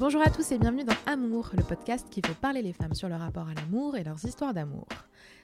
[0.00, 3.08] Bonjour à tous et bienvenue dans Amour, le podcast qui fait parler les femmes sur
[3.08, 4.86] leur rapport à l'amour et leurs histoires d'amour.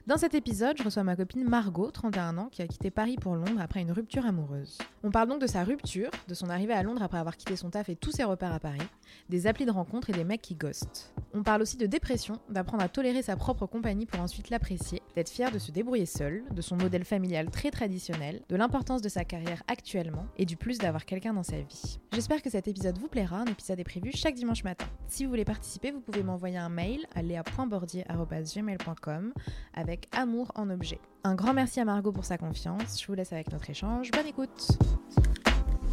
[0.07, 3.37] Dans cet épisode, je reçois ma copine Margot, 31 ans, qui a quitté Paris pour
[3.37, 4.77] Londres après une rupture amoureuse.
[5.03, 7.71] On parle donc de sa rupture, de son arrivée à Londres après avoir quitté son
[7.71, 8.87] taf et tous ses repères à Paris,
[9.31, 11.15] des applis de rencontre et des mecs qui ghostent.
[11.33, 15.31] On parle aussi de dépression, d'apprendre à tolérer sa propre compagnie pour ensuite l'apprécier, d'être
[15.31, 19.25] fière de se débrouiller seule, de son modèle familial très traditionnel, de l'importance de sa
[19.25, 21.99] carrière actuellement et du plus d'avoir quelqu'un dans sa vie.
[22.13, 24.85] J'espère que cet épisode vous plaira, un épisode est prévu chaque dimanche matin.
[25.09, 29.33] Si vous voulez participer, vous pouvez m'envoyer un mail à lea.bordier.gmail.com
[29.73, 30.99] avec amour en objet.
[31.25, 34.27] Un grand merci à Margot pour sa confiance, je vous laisse avec notre échange, bonne
[34.27, 34.69] écoute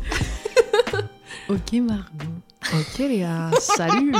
[1.49, 2.27] Ok Margot.
[2.73, 3.51] Ok Léa.
[3.59, 4.13] Salut.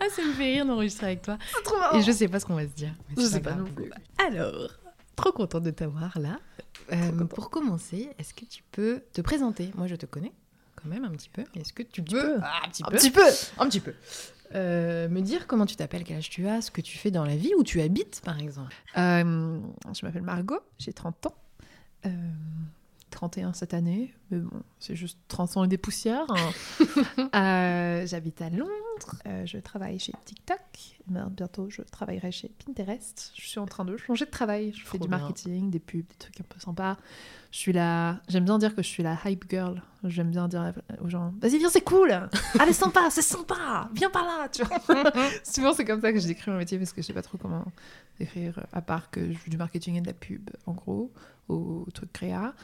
[0.00, 1.38] Ah ça me fait rire d'enregistrer avec toi.
[1.64, 1.76] trop.
[1.96, 2.92] Et je sais pas ce qu'on va se dire.
[3.08, 3.64] mais Je sais pas grave.
[3.66, 3.90] non plus.
[4.26, 4.70] Alors,
[5.16, 6.38] trop contente de t'avoir là.
[6.92, 9.70] Euh, pour commencer, est-ce que tu peux te présenter?
[9.76, 10.32] Moi, je te connais
[10.82, 11.44] quand même un petit peu.
[11.54, 13.26] Est-ce que tu peux Ah, un petit Un peu, petit peu.
[13.58, 13.94] un petit peu.
[14.54, 17.24] Euh, me dire comment tu t'appelles, quel âge tu as, ce que tu fais dans
[17.24, 18.74] la vie, où tu habites, par exemple.
[18.98, 19.60] Euh,
[19.94, 21.34] je m'appelle Margot, j'ai 30 ans.
[22.06, 22.10] Euh,
[23.10, 26.26] 31 cette année, mais bon, c'est juste 30 ans et des poussières.
[26.30, 26.50] hein.
[27.34, 28.70] Euh, J'habite à Londres,
[29.26, 30.58] euh, je travaille chez TikTok,
[31.08, 33.32] mais bientôt je travaillerai chez Pinterest.
[33.36, 35.18] Je suis en train de changer de travail, je fais du bien.
[35.18, 36.96] marketing, des pubs, des trucs un peu sympas.
[37.52, 38.20] Je suis la...
[38.28, 39.82] J'aime bien dire que je suis la hype girl.
[40.04, 42.10] J'aime bien dire aux gens, vas-y viens c'est cool
[42.58, 44.78] Allez sympa, c'est sympa Viens par là tu vois
[45.44, 47.36] Souvent c'est comme ça que je décris mon métier parce que je sais pas trop
[47.38, 47.64] comment
[48.18, 51.12] décrire, à part que je fais du marketing et de la pub, en gros,
[51.48, 52.54] au truc créa.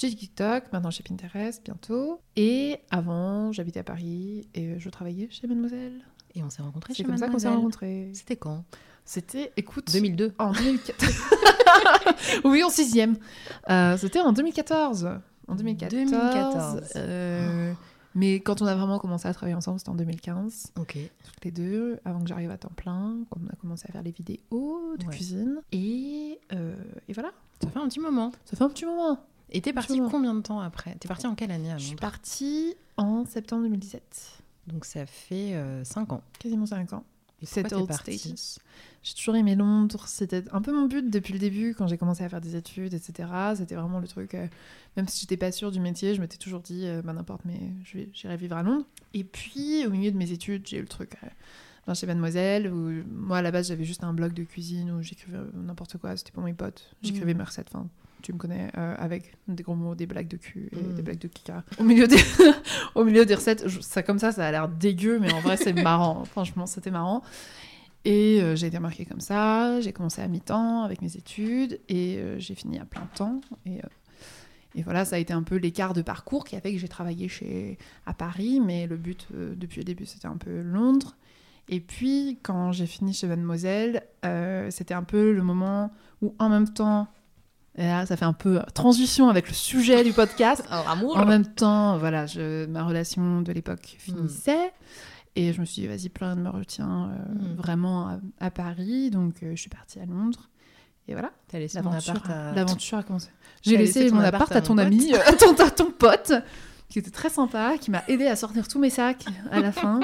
[0.00, 2.20] J'ai TikTok, maintenant chez Pinterest, bientôt.
[2.36, 6.04] Et avant, j'habitais à Paris et je travaillais chez Mademoiselle.
[6.36, 7.56] Et on s'est rencontrés C'est chez comme ça qu'on s'est Mademoiselle.
[7.56, 8.10] rencontrés.
[8.14, 8.64] C'était quand?
[9.04, 10.34] C'était, écoute, 2002.
[10.38, 11.14] en 2014.
[12.44, 13.16] oui, en sixième.
[13.70, 15.08] Euh, C'était en 2014.
[15.48, 15.90] En 2014.
[16.10, 16.82] 2014.
[16.96, 17.72] euh,
[18.14, 20.96] mais quand on a vraiment commencé à travailler ensemble, c'était en 2015 Ok.
[21.24, 24.02] toutes les deux, avant que j'arrive à temps plein, quand on a commencé à faire
[24.02, 25.12] les vidéos de Ouais.
[25.12, 25.60] cuisine.
[25.72, 26.74] Et, euh,
[27.08, 27.32] et voilà,
[27.62, 28.30] Ça fait un petit moment.
[28.44, 29.18] ça fait un petit moment.
[29.50, 30.94] Et t'es partie combien de temps après?
[30.96, 35.54] T'es partie en quelle année à Je suis partie en septembre 2017, Donc ça fait
[35.84, 36.22] 5 ans.
[36.38, 37.04] quasiment 5 ans.
[37.40, 38.58] Et Cette old status.
[39.04, 42.24] J'ai toujours aimé Londres, c'était un peu mon but depuis le début, quand j'ai commencé
[42.24, 43.28] à faire des études, etc.
[43.54, 44.48] C'était vraiment le truc, euh,
[44.96, 47.60] même si j'étais pas sûre du métier, je m'étais toujours dit, euh, bah, n'importe, mais
[48.12, 48.84] j'irai vivre à Londres.
[49.14, 51.12] Et puis, au milieu de mes études, j'ai eu le truc
[51.88, 55.00] euh, chez Mademoiselle, où moi, à la base, j'avais juste un blog de cuisine où
[55.00, 56.90] j'écrivais euh, n'importe quoi, c'était pour mes potes.
[57.02, 57.38] J'écrivais Mhm.
[57.38, 57.86] mes recettes, enfin,
[58.28, 60.94] tu me connais, euh, avec des gros mots, des blagues de cul et Mhm.
[60.96, 61.64] des blagues de kika.
[61.78, 62.16] Au milieu des,
[62.94, 65.56] au milieu des recettes, je- ça comme ça, ça a l'air dégueu, mais en vrai,
[65.56, 66.26] c'est marrant.
[66.26, 67.22] Franchement, c'était marrant.
[68.04, 69.80] Et euh, j'ai été remarquée comme ça.
[69.80, 73.40] J'ai commencé à mi-temps avec mes études et euh, j'ai fini à plein temps.
[73.64, 73.80] Et,
[74.74, 76.88] et voilà, ça a été un peu l'écart de parcours qui a fait que j'ai
[76.88, 81.16] travaillé chez, à Paris, mais le but depuis le début, c'était un peu Londres.
[81.70, 85.90] Et puis, quand j'ai fini chez Mademoiselle, euh, c'était un peu le moment
[86.20, 87.08] où, en même temps,
[87.86, 90.64] là, ça fait un peu transition avec le sujet du podcast.
[90.70, 94.72] Alors, amour En même temps, voilà, je, ma relation de l'époque finissait.
[95.36, 97.54] Et je me suis dit, vas-y, plein de me retient euh, Mm.
[97.56, 99.10] vraiment à, à Paris.
[99.10, 100.48] Donc, euh, je suis partie à Londres.
[101.06, 102.52] Et voilà, T'as laissé ton appart à...
[102.52, 103.28] l'aventure a commencé.
[103.62, 106.32] J'ai laissé mon appart à ton ami, euh, à ton, à ton pote,
[106.90, 110.00] qui était très sympa, qui m'a aidé à sortir tous mes sacs à la fin.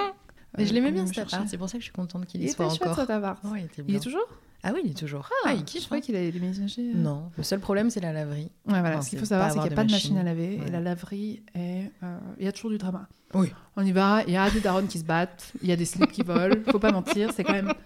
[0.57, 2.25] Mais je Euh, l'aimais pour bien cet appart, c'est pour ça que je suis contente
[2.27, 2.97] qu'il Il y était soit chouette encore.
[3.01, 3.43] cet appart.
[3.45, 4.27] Ouais, il était Il est toujours
[4.67, 5.29] Ah oui, il est toujours.
[5.45, 5.85] Ah, il je kiffe.
[5.85, 6.07] croyais hein.
[6.07, 6.83] qu'il avait déménagé.
[6.95, 8.51] Non, le seul problème c'est la laverie.
[8.67, 9.03] Ouais, voilà.
[9.03, 10.59] Ce qu'il faut savoir, c'est qu'il n'y a pas de machine à laver.
[10.59, 10.67] Ouais.
[10.67, 11.91] Et la laverie est.
[12.03, 13.07] euh, Il y a toujours du drama.
[13.35, 13.53] Oui.
[13.77, 15.85] On y va, il y a des darons qui se battent, il y a des
[15.85, 16.57] slips qui volent.
[16.71, 17.73] Faut pas mentir, c'est quand même.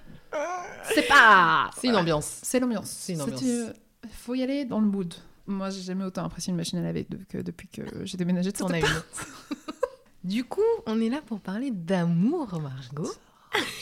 [0.95, 1.71] C'est pas.
[1.77, 2.39] C'est une ambiance.
[2.43, 2.89] C'est l'ambiance.
[2.89, 3.43] C'est une ambiance.
[3.45, 3.73] euh,
[4.11, 5.13] faut y aller dans le mood.
[5.47, 8.57] Moi, j'ai jamais autant apprécié une machine à laver que depuis que j'ai déménagé de
[8.57, 8.85] T'en as une.
[10.25, 13.11] du coup, on est là pour parler d'amour, Margot.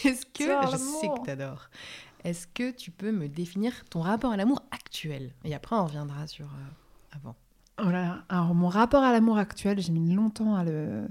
[0.04, 1.68] Est-ce que je sais que t'adores
[2.26, 5.32] Est-ce que tu peux me définir ton rapport à l'amour actuel?
[5.44, 7.36] Et après, on reviendra sur euh, avant.
[7.78, 8.24] Oh là là.
[8.28, 11.06] Alors, mon rapport à l'amour actuel, j'ai mis longtemps à le,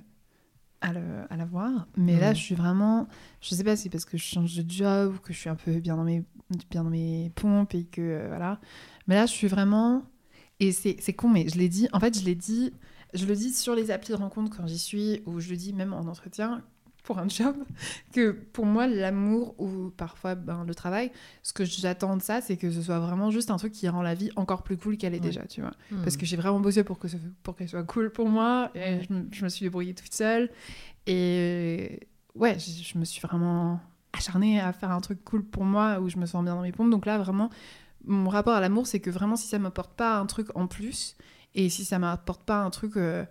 [0.82, 1.88] à le, à l'avoir.
[1.96, 2.36] Mais là, Mhm.
[2.36, 3.08] je suis vraiment.
[3.40, 5.50] Je sais pas si c'est parce que je change de job ou que je suis
[5.50, 6.24] un peu bien dans mes,
[6.70, 8.02] bien dans mes pompes et que.
[8.02, 8.60] euh, voilà.
[9.08, 10.04] Mais là, je suis vraiment.
[10.60, 11.88] Et c'est c'est con, mais je l'ai dit.
[11.94, 12.74] En fait, je l'ai dit.
[13.14, 15.72] je le dis sur les applis de rencontre quand j'y suis, ou je le dis
[15.72, 16.62] même en entretien
[17.06, 17.56] pour un job,
[18.14, 21.12] que pour moi, l'amour ou parfois ben, le travail,
[21.44, 24.02] ce que j'attends de ça, c'est que ce soit vraiment juste un truc qui rend
[24.02, 25.22] la vie encore plus cool qu'elle est Ouais.
[25.28, 25.72] déjà, tu vois.
[25.92, 26.02] Hmm.
[26.04, 29.02] Parce que j'ai vraiment bossé pour que ce- pour qu'elle soit cool pour moi, et
[29.08, 30.50] je, me, je me suis débrouillée toute seule.
[31.08, 32.00] Et
[32.36, 33.80] ouais, je, je me suis vraiment
[34.14, 36.72] acharnée à faire un truc cool pour moi, où je me sens bien dans mes
[36.72, 36.90] pompes.
[36.90, 37.50] Donc là, vraiment,
[38.06, 41.16] mon rapport à l'amour, c'est que vraiment, si ça m'apporte pas un truc en plus,
[41.54, 43.26] et si ça m'apporte pas un truc euh,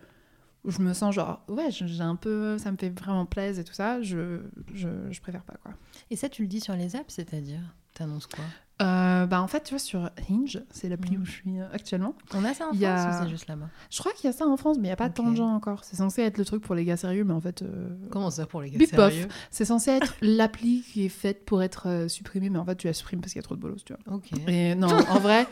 [0.65, 3.65] où je me sens genre, ouais, j'ai un peu, ça me fait vraiment plaisir et
[3.65, 4.41] tout ça, je,
[4.75, 5.73] je, je préfère pas, quoi.
[6.11, 7.61] Et ça, tu le dis sur les apps, c'est-à-dire
[7.95, 8.47] T'annonces quoi?
[8.83, 11.23] Euh, bah en fait, tu vois, sur Hinge, c'est l'appli Mhm.
[11.23, 12.17] où je suis euh, actuellement.
[12.33, 13.69] On a ça en France y a- ou c'est juste là-bas?
[13.89, 15.37] Je crois qu'il y a ça en France, mais il n'y a pas tant de
[15.37, 15.85] gens encore.
[15.85, 18.47] C'est censé être le truc pour les gars sérieux, mais en fait, euh, Comment ça
[18.47, 19.29] pour les gars Bip sérieux?
[19.53, 22.89] C'est censé être l'appli qui est faite pour être euh, supprimée, mais en fait, tu
[22.89, 24.17] la supprimes parce qu'il y a trop de bolos, tu vois.
[24.17, 24.31] Ok.
[24.49, 25.47] Et non, en vrai,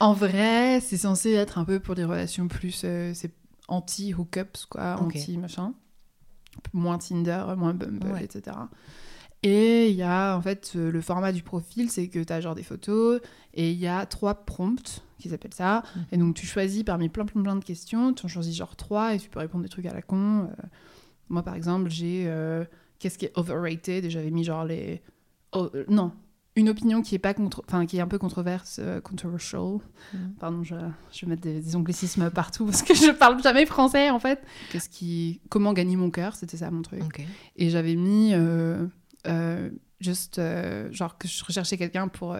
[0.00, 3.32] en vrai, c'est censé être un peu pour des relations plus, euh, c'est
[3.70, 5.72] anti-hookups, quoi, anti-machin.
[6.72, 8.24] Moins Tinder, moins Bumble, Ouais.
[8.24, 8.56] etc.
[9.42, 12.40] Et il y a, en fait, euh, le format du profil, c'est que tu as
[12.42, 13.20] genre des photos,
[13.54, 15.82] et il y a trois prompts, qu'ils appellent ça.
[15.96, 16.04] Mhm.
[16.12, 19.14] Et donc, tu choisis parmi plein, plein, plein de questions, tu en choisis genre trois,
[19.14, 20.42] et tu peux répondre des trucs à la con.
[20.50, 20.66] Euh,
[21.30, 22.64] moi, par exemple, j'ai euh,
[22.98, 25.00] qu'est-ce qui est overrated, et j'avais mis genre les...
[25.52, 26.12] oh, euh, non,
[26.56, 29.78] une opinion qui est pas contre, enfin qui est un peu controverse, euh, controversial.
[30.12, 30.34] Mhm.
[30.40, 30.74] Pardon, je,
[31.12, 34.42] je vais mettre des, des anglicismes partout parce que je parle jamais français en fait.
[34.72, 37.02] Qu'est-ce qui, comment gagner mon cœur, c'était ça mon truc.
[37.56, 38.86] Et j'avais mis euh,
[39.26, 39.70] euh,
[40.00, 40.40] juste
[40.90, 42.36] genre que je recherchais quelqu'un pour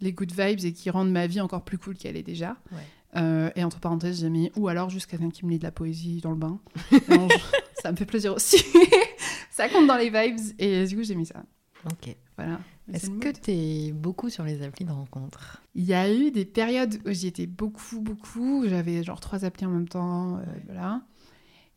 [0.00, 2.56] les good vibes et qui rendent ma vie encore plus cool qu'elle est déjà.
[2.72, 3.52] Ouais.
[3.56, 6.20] Et entre parenthèses, j'ai mis ou alors juste quelqu'un qui me lit de la poésie
[6.20, 6.60] dans le bain.
[7.08, 8.62] Non, je- ça me fait plaisir aussi.
[9.50, 11.42] ça compte dans les vibes et du coup j'ai mis ça.
[11.86, 12.14] Ok.
[12.36, 12.58] Voilà.
[12.92, 13.40] Est-ce que mood.
[13.40, 17.26] t'es beaucoup sur les applis de rencontre Il y a eu des périodes où j'y
[17.26, 18.64] étais beaucoup, beaucoup.
[18.66, 20.38] J'avais genre trois applis en même temps.
[20.38, 20.42] euh.
[20.66, 21.02] Voilà.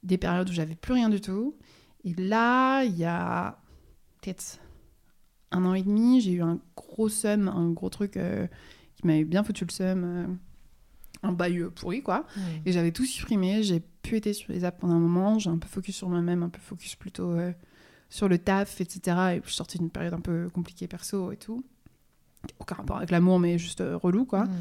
[0.04, 1.56] Des périodes où j'avais plus rien du tout.
[2.04, 3.60] Et là, il y a
[4.22, 4.60] peut-être
[5.52, 8.48] un an et demi, j'ai eu un gros seum, un gros truc euh,
[8.96, 10.04] qui m'avait bien foutu le seum.
[10.04, 10.28] euh,
[11.24, 12.26] un bail euh, pourri, quoi.
[12.66, 13.62] Et j'avais tout supprimé.
[13.62, 15.38] J'ai pu été sur les apps pendant un moment.
[15.38, 17.38] J'ai un peu focus sur moi-même, un peu focus plutôt
[18.12, 19.18] sur le taf, etc.
[19.34, 21.64] Et je suis sortie d'une période un peu compliquée perso et tout.
[22.60, 24.44] Aucun rapport avec l'amour, mais juste euh, relou, quoi.
[24.44, 24.52] Mhm.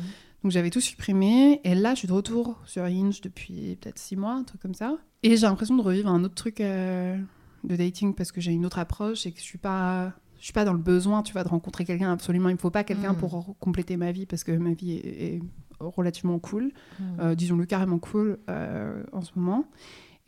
[0.45, 1.61] Donc j'avais tout supprimé.
[1.65, 4.75] Et là, je suis de retour sur Hinge depuis peut-être six mois, un truc comme
[4.75, 4.97] ça.
[5.23, 7.19] Et j'ai l'impression de revivre un autre truc euh,
[7.65, 10.15] de dating parce que j'ai une autre approche et que je suis pas.
[10.39, 12.11] Je suis pas dans le besoin, tu vois, de rencontrer quelqu'un.
[12.13, 13.17] Absolument, il me faut pas quelqu'un Mm.
[13.19, 15.43] pour compléter ma vie parce que ma vie est, est
[15.81, 17.07] relativement cool Mhm.
[17.21, 19.65] euh, disons-le carrément cool euh, en ce moment.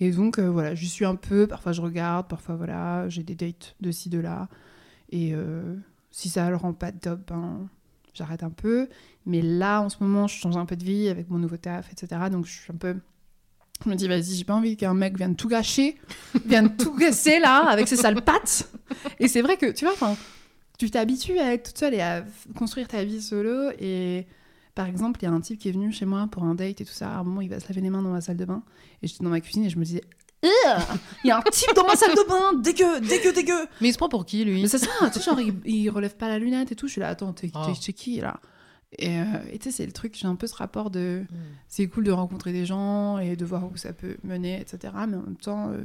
[0.01, 3.35] Et donc euh, voilà, je suis un peu, parfois je regarde, parfois voilà, j'ai des
[3.35, 4.49] dates de ci, de là.
[5.11, 5.77] Et euh,
[6.11, 7.69] si ça le rend pas top, ben,
[8.15, 8.89] j'arrête un peu.
[9.27, 11.93] Mais là, en ce moment, je change un peu de vie avec mon nouveau taf,
[11.93, 12.23] etc.
[12.31, 12.97] Donc je suis un peu.
[13.85, 15.97] Je me dis, vas-y, j'ai pas envie qu'un mec vienne tout gâcher,
[16.47, 18.71] vienne tout casser là, avec ses sales pattes.
[19.19, 20.17] Et c'est vrai que, tu vois,
[20.79, 22.25] tu t'habitues à être toute seule et à
[22.57, 23.71] construire ta vie solo.
[23.81, 24.27] Et
[24.75, 26.81] par exemple, il y a un type qui est venu chez moi pour un date
[26.81, 27.11] et tout ça.
[27.17, 28.63] À un moment, il va se laver les mains dans ma salle de bain.
[29.03, 30.03] Et j'étais dans ma cuisine et je me disais,
[30.43, 30.49] il
[31.25, 33.67] y a un type dans ma salle de bain, dégueu, dégueu, dégueu.
[33.81, 34.63] Mais il se prend pour qui, lui?
[34.63, 36.87] Mais c'est ça, tu sais, genre, il, il relève pas la lunette et tout.
[36.89, 37.73] Je suis là, attends, t'es Oh.
[37.95, 38.41] qui là?
[38.99, 41.25] Et euh, et tu sais, c'est le truc, j'ai un peu ce rapport de.
[41.31, 41.39] Mhm.
[41.69, 44.93] C'est cool de rencontrer des gens et de voir où ça peut mener, etc.
[45.09, 45.83] Mais en même temps, euh,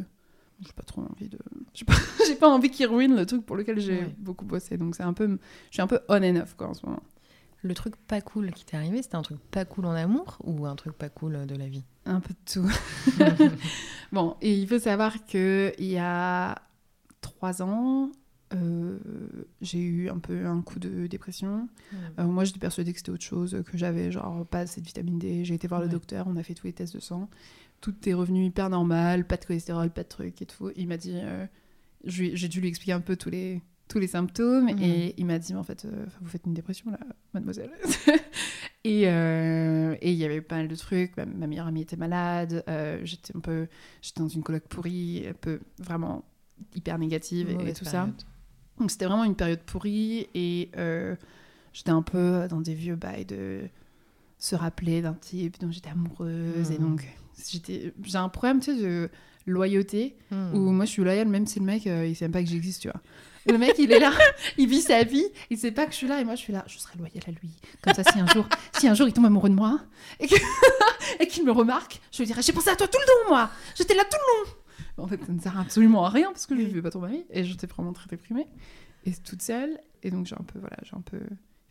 [0.60, 1.38] j'ai pas trop envie de.
[1.74, 1.94] J'ai pas,
[2.40, 4.16] pas envie qu'ils ruinent le truc pour lequel j'ai Ouais.
[4.18, 4.76] beaucoup bossé.
[4.78, 5.28] Donc c'est un peu.
[5.70, 7.02] Je suis un peu on and off quoi en ce moment.
[7.68, 10.66] Le truc pas cool qui t'est arrivé, c'était un truc pas cool en amour ou
[10.66, 11.84] un truc pas cool de la vie?
[12.06, 12.72] Un peu de tout.
[14.14, 16.56] bon, et il faut savoir que il y a
[17.20, 18.10] trois ans,
[18.54, 18.98] euh,
[19.60, 21.68] j'ai eu un peu un coup de dépression.
[22.20, 25.20] Euh, moi, j'étais persuadée que c'était autre chose, que j'avais genre pas assez de vitamine
[25.20, 25.44] D.
[25.44, 27.30] J'ai été voir le docteur, on a fait tous les tests de sang.
[27.82, 30.72] Tout est revenu hyper normal, pas de cholestérol, pas de trucs et tout.
[30.78, 31.46] Il m'a dit, euh,
[32.06, 34.82] j'ai dû lui expliquer un peu tous les tous les symptômes Mhm.
[34.82, 37.00] et il m'a dit en fait euh, vous faites une dépression là
[37.34, 37.72] mademoiselle
[38.84, 41.96] et euh, et il y avait pas mal de trucs ma, ma meilleure amie était
[41.98, 43.68] malade euh, j'étais un peu
[44.02, 46.24] j'étais dans une coloc pourrie un peu vraiment
[46.76, 48.10] hyper négative et- tout ça
[48.80, 50.70] donc c'était vraiment une période pourrie et
[51.74, 53.62] j'étais un peu dans des vieux bails de
[54.38, 56.90] se rappeler d'un type dont j'étais amoureuse et Mhm.
[56.90, 57.08] donc
[57.50, 59.10] j'étais j'ai un problème tu sais de
[59.46, 60.54] loyauté Mhm.
[60.54, 62.82] où moi je suis loyale même si le mec il sait même pas que j'existe
[62.82, 63.02] tu vois
[63.52, 64.12] le mec il est là
[64.58, 66.54] il vit sa vie il sait pas que je suis là et moi je suis
[66.54, 67.52] là je serai loyale à lui
[67.82, 69.80] comme ça si un jour si un jour il tombe amoureux de moi
[70.20, 70.28] et
[71.28, 73.96] qu'il me remarque je lui dirai j'ai pensé à toi tout le long moi j'étais
[73.96, 76.62] là tout le long en fait ça ne sert absolument à rien parce que je
[76.62, 78.48] ne vais pas tomber ma vie et j'étais vraiment très déprimée
[79.06, 81.20] et toute seule et donc j'ai un peu voilà j'ai un peu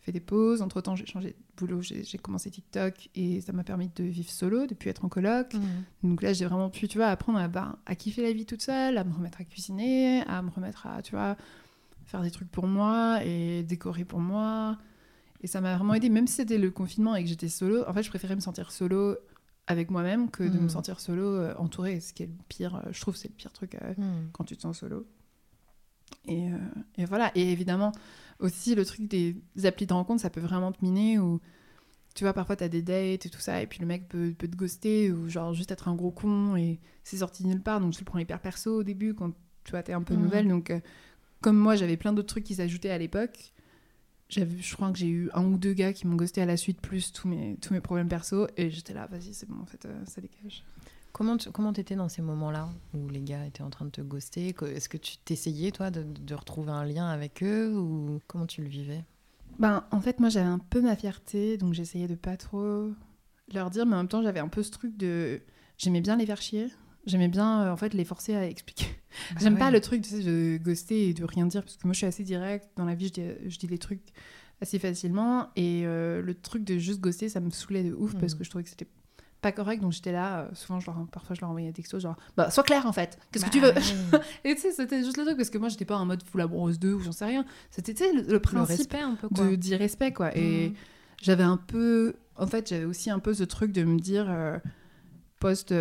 [0.07, 0.61] fait des pauses.
[0.61, 4.29] Entre temps, j'ai changé de boulot, j'ai commencé TikTok et ça m'a permis de vivre
[4.29, 5.53] solo, de plus être en coloc.
[5.53, 6.09] Mm.
[6.09, 8.61] Donc là, j'ai vraiment pu, tu vois, apprendre à, bah, à kiffer la vie toute
[8.61, 11.35] seule, à me remettre à cuisiner, à me remettre à, tu vois,
[12.07, 14.77] faire des trucs pour moi et décorer pour moi.
[15.41, 17.83] Et ça m'a vraiment aidé, même si c'était le confinement et que j'étais solo.
[17.87, 19.15] En fait, je préférais me sentir solo
[19.67, 21.99] avec moi-même que de me sentir solo euh, entourée.
[21.99, 24.29] Ce qui est le pire, euh, je trouve, c'est le pire truc euh, Mm.
[24.31, 25.05] quand tu te sens solo.
[26.25, 26.57] Et, euh,
[26.97, 27.31] et voilà.
[27.35, 27.91] Et évidemment,
[28.39, 29.35] aussi, le truc des
[29.65, 31.39] applis de rencontre, ça peut vraiment te miner ou
[32.15, 34.47] tu vois, parfois t'as des dates et tout ça, et puis le mec peut, peut
[34.47, 37.79] te ghoster ou genre juste être un gros con et c'est sorti nulle part.
[37.79, 39.33] Donc tu le prends hyper perso au début quand
[39.63, 40.21] tu vois, t'es un peu Mhm.
[40.23, 40.47] nouvelle.
[40.47, 40.73] Donc,
[41.41, 43.53] comme moi, j'avais plein d'autres trucs qui s'ajoutaient à l'époque.
[44.29, 46.81] Je crois que j'ai eu un ou deux gars qui m'ont ghosté à la suite,
[46.81, 48.47] plus tous mes, tous mes problèmes perso.
[48.57, 50.63] Et j'étais là, vas-y, c'est bon, en fait, euh, ça dégage.
[51.13, 54.01] Comment tu comment t'étais dans ces moments-là où les gars étaient en train de te
[54.01, 54.53] ghoster?
[54.65, 58.61] Est-ce que tu t'essayais, toi, de, de retrouver un lien avec eux ou comment tu
[58.61, 59.03] le vivais?
[59.59, 62.91] Ben, en fait, moi, j'avais un peu ma fierté, donc j'essayais de pas trop
[63.53, 65.41] leur dire, mais en même temps, j'avais un peu ce truc de.
[65.77, 66.67] J'aimais bien les faire chier.
[67.07, 68.85] J'aimais bien, euh, en fait, les forcer à expliquer.
[69.39, 69.71] J'aime Bah pas ouais.
[69.71, 72.05] le truc tu sais, de ghoster et de rien dire, parce que moi, je suis
[72.05, 72.69] assez directe.
[72.75, 74.01] Dans la vie, je dis, je dis les trucs
[74.61, 75.49] assez facilement.
[75.55, 78.37] Et euh, le truc de juste ghoster, ça me saoulait de ouf, parce Mhm.
[78.39, 78.87] que je trouvais que c'était
[79.41, 79.81] pas correct.
[79.81, 82.51] Donc, j'étais là, euh, souvent, je leur, parfois, je leur envoyais des textos, genre, bah,
[82.51, 83.17] sois clair, en fait.
[83.31, 83.71] Qu'est-ce que tu veux?
[83.71, 83.79] Bah
[84.13, 84.19] ouais.
[84.43, 86.41] Et tu sais, c'était juste le truc, parce que moi, j'étais pas en mode full
[86.41, 87.45] amoureuse d'eux ou j'en sais rien.
[87.71, 89.45] C'était, tu sais, le, principe respect un peu, quoi.
[89.47, 90.75] de d'irrespect quoi et Mhm.
[91.21, 94.27] j'avais un peu en fait j'avais aussi un peu ce truc de me dire
[95.39, 95.73] post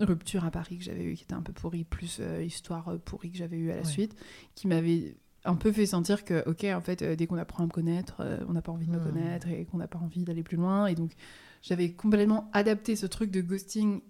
[0.00, 2.98] rupture à Paris que j'avais eu qui était un peu pourri plus euh, histoire euh,
[2.98, 3.88] pourrie que j'avais eu à la Ouais.
[3.88, 4.14] suite
[4.54, 7.66] qui m'avait un peu fait sentir que ok en fait euh, dès qu'on apprend à
[7.66, 9.04] me connaître euh, on n'a pas envie de me Mhm.
[9.04, 11.12] connaître et qu'on n'a pas envie d'aller plus loin et donc
[11.62, 14.00] j'avais complètement adapté ce truc de ghosting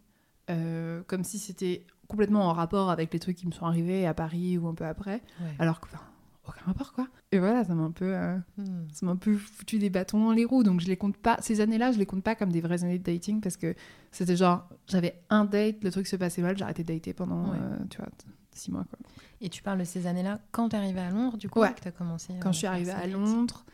[1.07, 4.57] comme si c'était complètement en rapport avec les trucs qui me sont arrivés à Paris
[4.57, 5.55] ou un peu après Ouais.
[5.59, 6.01] alors que enfin,
[6.49, 8.87] aucun rapport quoi et voilà ça m'a un peu euh, Mm.
[8.93, 11.37] ça m'a un peu foutu des bâtons dans les roues, donc je les compte pas.
[11.41, 13.75] Ces années-là, je les compte pas comme des vraies années de dating parce que
[14.11, 17.51] c'était genre, j'avais un date, le truc se passait mal, j'ai arrêté de dater pendant,
[17.51, 17.59] Ouais.
[17.61, 18.09] euh, tu vois,
[18.55, 18.99] six mois quoi.
[19.41, 21.73] Et tu parles de ces années-là quand t'es arrivée à Londres, du coup, Ouais.
[21.75, 23.65] que t'as commencé Quand euh, je suis arrivée à dates Londres,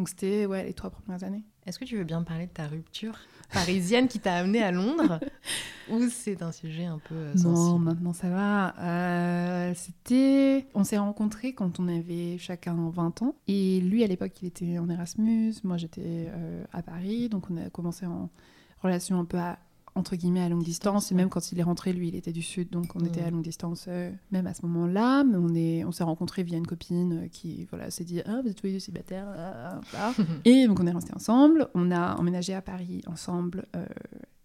[0.00, 1.44] donc c'était ouais les trois premières années.
[1.66, 3.18] Est-ce que tu veux bien parler de ta rupture
[3.52, 5.20] parisienne qui t'a amenée à Londres
[5.90, 8.74] Ou c'est un sujet un peu euh, Non, sensible maintenant ça va.
[8.78, 14.32] Euh, c'était, on s'est rencontrés quand on avait chacun 20 ans, et lui à l'époque
[14.40, 18.30] il était en Erasmus, moi j'étais euh, à Paris, donc on a commencé en
[18.82, 19.58] relation un peu à
[19.96, 22.42] entre guillemets à longue distance et même quand il est rentré lui il était du
[22.42, 25.24] sud donc on était à longue distance euh, même à ce moment-là.
[25.24, 28.40] Mais on est on s'est rencontrés via une copine euh, qui voilà s'est dit ah
[28.42, 30.22] vous êtes tous les deux célibataires ah, ah, ah.
[30.44, 31.68] et donc on est restés ensemble.
[31.74, 33.84] On a emménagé à Paris ensemble euh,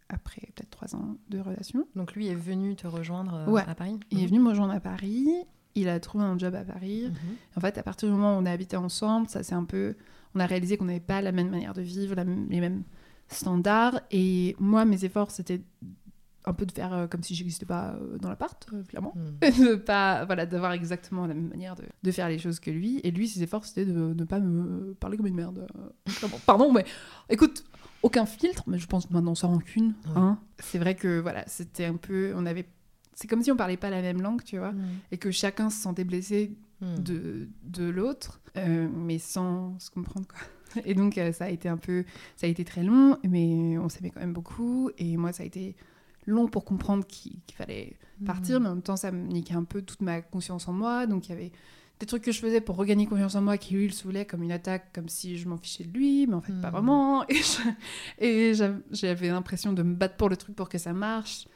[0.09, 1.87] après peut-être trois ans de relation.
[1.95, 3.63] Donc lui est venu te rejoindre euh, Ouais.
[3.67, 5.27] à Paris il est venu me rejoindre à Paris.
[5.75, 7.07] Il a trouvé un job à Paris.
[7.09, 7.35] Mhm.
[7.57, 9.95] en fait à partir du moment où on a habité ensemble ça c'est un peu
[10.33, 12.83] on a réalisé qu'on n'avait pas la même manière de vivre la même- les mêmes
[13.27, 15.61] standards et moi mes efforts c'était
[16.47, 19.39] un peu de faire euh, comme si j'existais pas euh, dans l'appart euh, clairement Mm.
[19.65, 22.99] de pas voilà d'avoir exactement la même manière de, de faire les choses que lui
[23.03, 25.67] et lui ses efforts c'était de ne pas me parler comme une merde
[26.45, 26.85] pardon mais
[27.29, 27.63] écoute
[28.03, 30.11] aucun filtre mais je pense maintenant sans rancune Ouais.
[30.15, 30.39] hein.
[30.59, 32.67] c'est vrai que voilà c'était un peu on avait
[33.15, 34.83] c'est comme si on parlait pas la même langue tu vois Mm.
[35.11, 36.95] et que chacun se sentait blessé Mm.
[37.03, 40.37] de, de l'autre, mais sans se comprendre quoi.
[40.85, 42.03] Et donc euh, ça a été un peu,
[42.35, 44.89] ça a été très long, mais on s'aimait quand même beaucoup.
[44.97, 45.75] Et moi ça a été
[46.25, 48.63] long pour comprendre qu'il fallait partir, Mm.
[48.63, 51.05] mais en même temps ça me niquait un peu toute ma confiance en moi.
[51.07, 51.51] Donc il y avait
[51.99, 54.43] des trucs que je faisais pour regagner confiance en moi qui lui le saoulait comme
[54.43, 56.73] une attaque, comme si je m'en fichais de lui, mais en fait pas Mm.
[56.73, 57.25] vraiment.
[58.19, 58.53] Et
[58.91, 61.47] j'avais l'impression de me battre pour le truc pour que ça marche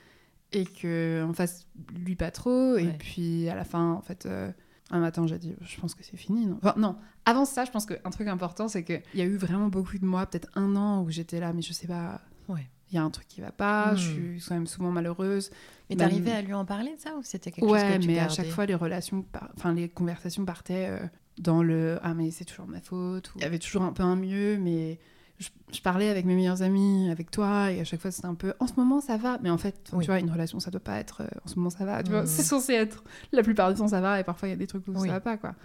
[0.51, 1.68] et que en face
[2.06, 2.78] lui pas trop.
[2.78, 4.25] Et puis à la fin en fait.
[4.25, 4.51] euh,
[4.91, 6.46] un matin, j'ai dit, je pense que c'est fini.
[6.48, 6.96] Non, enfin, non.
[7.25, 10.05] avant ça, je pense qu'un truc important, c'est qu'il y a eu vraiment beaucoup de
[10.05, 12.67] mois, peut-être un an, où j'étais là, mais je sais pas, Ouais.
[12.91, 13.98] il y a un truc qui va pas, Hmm.
[13.98, 15.51] je suis quand même souvent malheureuse.
[15.89, 18.01] Mais Même- t'arrivais à lui en parler de ça ou c'était quelque ouais, chose que
[18.01, 21.00] tu mais à chaque fois, les relations, par- enfin, les conversations partaient euh,
[21.38, 23.29] dans le ah, mais c'est toujours ma faute.
[23.29, 25.00] ou Il y avait toujours un peu un mieux, mais
[25.39, 28.36] je, je parlais avec mes meilleurs amis, avec toi, et à chaque fois, c'était un
[28.36, 29.39] peu en ce moment, ça va.
[29.41, 30.05] Mais en fait, Oui.
[30.05, 32.03] tu vois, une relation, ça doit pas être euh, en ce moment, ça va.
[32.03, 32.27] Tu vois, Mhm.
[32.27, 34.67] c'est censé être la plupart du temps, ça va, et parfois, il y a des
[34.67, 35.08] trucs où Oui.
[35.08, 35.55] ça va pas, quoi.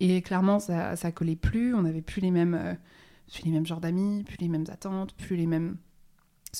[0.00, 1.74] Et clairement, ça, ça collait plus.
[1.74, 2.74] On n'avait plus les mêmes, euh,
[3.32, 5.76] plus les mêmes genres d'amis, plus les mêmes attentes, plus les mêmes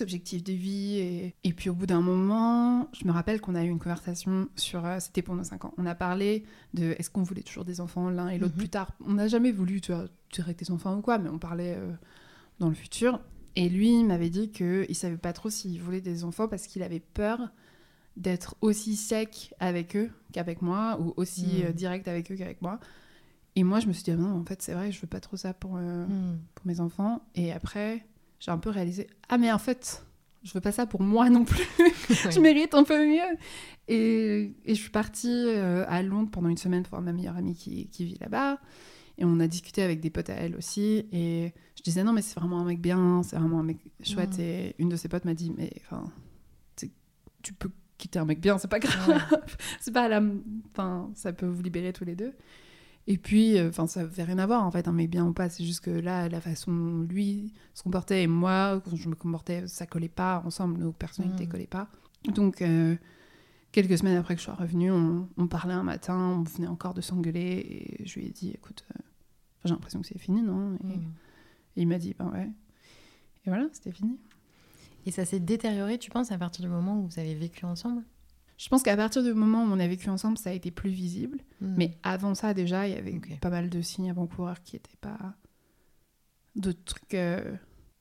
[0.01, 0.99] objectifs de vie.
[0.99, 4.49] Et, et puis au bout d'un moment, je me rappelle qu'on a eu une conversation
[4.57, 4.85] sur.
[4.85, 5.75] euh, C'était pour nos 5 ans.
[5.79, 6.45] On a parlé
[6.75, 8.59] de est-ce qu'on voulait toujours des enfants l'un et l'autre Mhm.
[8.59, 8.91] plus tard?
[9.07, 11.93] On n'a jamais voulu, tu vois, directer des enfants ou quoi, mais on parlait euh,
[12.59, 13.21] dans le futur.
[13.57, 16.67] Et lui, il m'avait dit qu'il ne savait pas trop s'il voulait des enfants parce
[16.67, 17.51] qu'il avait peur
[18.17, 21.65] d'être aussi sec avec eux qu'avec moi, ou aussi Mhm.
[21.67, 22.79] euh, direct avec eux qu'avec moi.
[23.57, 25.21] Et moi, je me suis dit, ah non, en fait, c'est vrai, je veux pas
[25.21, 26.39] trop ça pour, euh, Hmm.
[26.55, 27.23] pour mes enfants.
[27.37, 28.05] Et après,
[28.41, 30.05] j'ai un peu réalisé, ah, mais en fait,
[30.43, 31.65] je veux pas ça pour moi non plus.
[32.37, 33.37] je mérite un peu mieux.
[33.89, 37.37] Et, et je suis partie euh, à Londres pendant une semaine pour voir ma meilleure
[37.37, 38.59] amie qui, qui vit là-bas.
[39.19, 41.07] Et on a discuté avec des potes à elle aussi.
[41.13, 44.39] Et je disais, non, mais c'est vraiment un mec bien, c'est vraiment un mec chouette.
[44.39, 44.45] Mhm.
[44.45, 46.11] Et une de ses potes m'a dit, mais enfin,
[47.43, 49.21] tu peux quitter un mec bien, c'est pas grave.
[49.81, 50.23] c'est pas la.
[50.73, 52.33] Enfin, ça peut vous libérer tous les deux.
[53.07, 55.33] Et puis, euh, enfin, ça fait rien à voir en fait, un mec bien ou
[55.35, 55.51] pas.
[55.51, 59.15] C'est juste que là, la façon dont lui se comportait et moi, quand je me
[59.15, 61.51] comportais, ça collait pas ensemble, nos personnalités Mhm.
[61.51, 61.89] collaient pas.
[62.35, 62.97] Donc, euh,
[63.75, 66.95] quelques semaines après que je sois revenue, on, on parlait un matin, on venait encore
[66.95, 69.01] de s'engueuler et je lui ai dit, écoute, euh,
[69.65, 70.77] j'ai l'impression que c'est fini, non?
[70.77, 71.13] Et, Hmm.
[71.77, 72.49] et il m'a dit, ben ouais.
[73.45, 74.17] Et voilà, c'était fini.
[75.07, 78.03] Et ça s'est détérioré, tu penses, à partir du moment où vous avez vécu ensemble?
[78.57, 80.91] Je pense qu'à partir du moment où on a vécu ensemble, ça a été plus
[80.91, 81.41] visible.
[81.61, 81.75] Hmm.
[81.77, 85.35] Mais avant ça, déjà, il y avait pas mal de signes avant-coureurs qui n'étaient pas.
[86.57, 87.15] de trucs.
[87.15, 87.57] euh,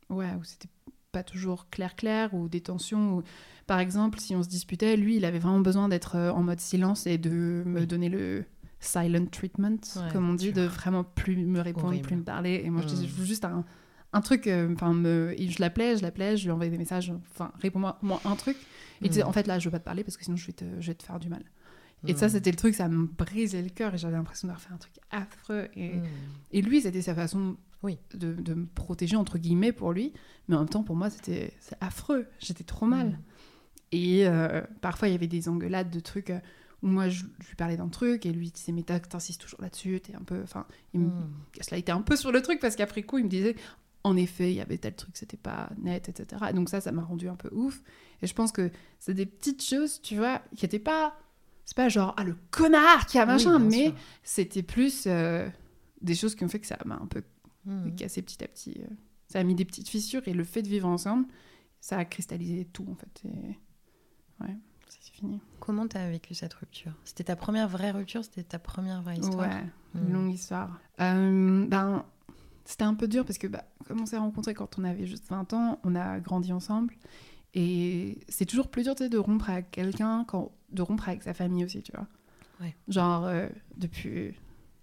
[0.10, 0.70] Ouais, où c'était
[1.14, 3.18] pas toujours clair-clair, ou des tensions.
[3.18, 3.24] Ou...
[3.68, 6.60] Par exemple, si on se disputait, lui, il avait vraiment besoin d'être euh, en mode
[6.60, 7.88] silence et de me Oui.
[7.88, 8.44] donner le
[8.82, 12.04] silent treatment, Ouais, comme on dit, de vraiment plus me répondre, Horrible.
[12.08, 12.62] plus me parler.
[12.66, 13.10] Et moi, je disais, Mm.
[13.10, 13.64] je veux juste un,
[14.12, 14.48] un truc.
[14.48, 17.14] euh, Enfin, et je l'appelais, je l'appelais, je lui envoyais des messages.
[17.32, 18.58] Enfin, réponds-moi moi un truc.
[18.58, 19.28] Et il disait, Mm.
[19.28, 20.88] en fait, là, je veux pas te parler parce que sinon, je vais te, je
[20.88, 21.44] vais te faire du mal.
[22.08, 22.30] Et ça, Hmm.
[22.30, 24.94] c'était le truc, ça me brisait le cœur et j'avais l'impression d'avoir fait un truc
[25.12, 25.68] affreux.
[25.76, 26.04] Et, Hmm.
[26.52, 27.98] et lui, c'était sa façon Oui.
[28.14, 30.14] de, de me protéger, entre guillemets, pour lui.
[30.48, 32.28] Mais en même temps, pour moi, c'était affreux.
[32.40, 33.08] J'étais trop mal.
[33.08, 33.18] Hmm.
[33.94, 36.40] Et euh, parfois, il y avait des engueulades de trucs euh,
[36.82, 40.02] où moi, je, je lui parlais d'un truc et lui, disait, mais t'insistes toujours là-dessus,
[40.02, 40.42] t'es un peu.
[40.44, 41.12] Enfin, il me-
[41.62, 43.56] cela était un peu sur le truc parce qu'après coup, il me disait,
[44.04, 46.42] en effet, il y avait tel truc, c'était pas net, etc.
[46.50, 47.82] Et donc ça, ça m'a rendu un peu ouf.
[48.22, 48.70] Et je pense que
[49.00, 51.16] c'est des petites choses, tu vois, qui étaient pas.
[51.66, 53.94] C'est pas genre, ah, le connard qui a machin, mais
[54.24, 55.48] c'était plus euh,
[56.02, 57.24] des choses qui ont fait que ça m'a un peu
[57.66, 57.96] Hmm.
[57.96, 58.76] cassé petit à petit.
[58.82, 58.94] euh.
[59.30, 61.26] Ça a mis des petites fissures et le fait de vivre ensemble,
[61.80, 63.22] ça a cristallisé tout en fait.
[63.26, 63.58] Et...
[64.44, 64.58] Ouais,
[64.90, 65.40] c'est fini.
[65.62, 66.92] Comment t'as vécu cette rupture?
[67.06, 69.48] C'était ta première vraie rupture C'était ta première vraie histoire?
[69.50, 69.64] Ouais,
[69.96, 70.12] Hmm.
[70.12, 70.78] longue histoire.
[71.00, 72.04] Euh, ben,
[72.66, 75.30] c'était un peu dur parce que bah, comme on s'est rencontrés quand on avait juste
[75.30, 76.96] 20 ans, on a grandi ensemble.
[77.54, 80.52] Et c'est toujours plus dur tu sais, de rompre avec quelqu'un, quand...
[80.72, 82.08] de rompre avec sa famille aussi, tu vois.
[82.62, 82.76] Ouais.
[82.88, 84.34] Genre, euh, depuis.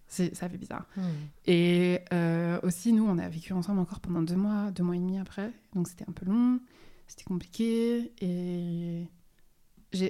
[0.09, 0.87] Ça fait bizarre.
[0.97, 1.03] Hmm.
[1.47, 4.99] Et euh, aussi, nous, on a vécu ensemble encore pendant deux mois, deux mois et
[4.99, 5.53] demi après.
[5.73, 6.59] Donc c'était un peu long,
[7.07, 8.13] c'était compliqué.
[8.21, 9.07] Et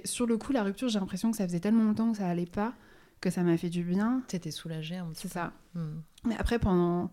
[0.07, 2.47] sur le coup, la rupture, j'ai l'impression que ça faisait tellement longtemps que ça allait
[2.47, 2.73] pas,
[3.21, 4.23] que ça m'a fait du bien.
[4.27, 5.53] T'étais soulagée un petit C'est ça.
[5.75, 6.01] peu Hmm.
[6.25, 7.11] Mais après, pendant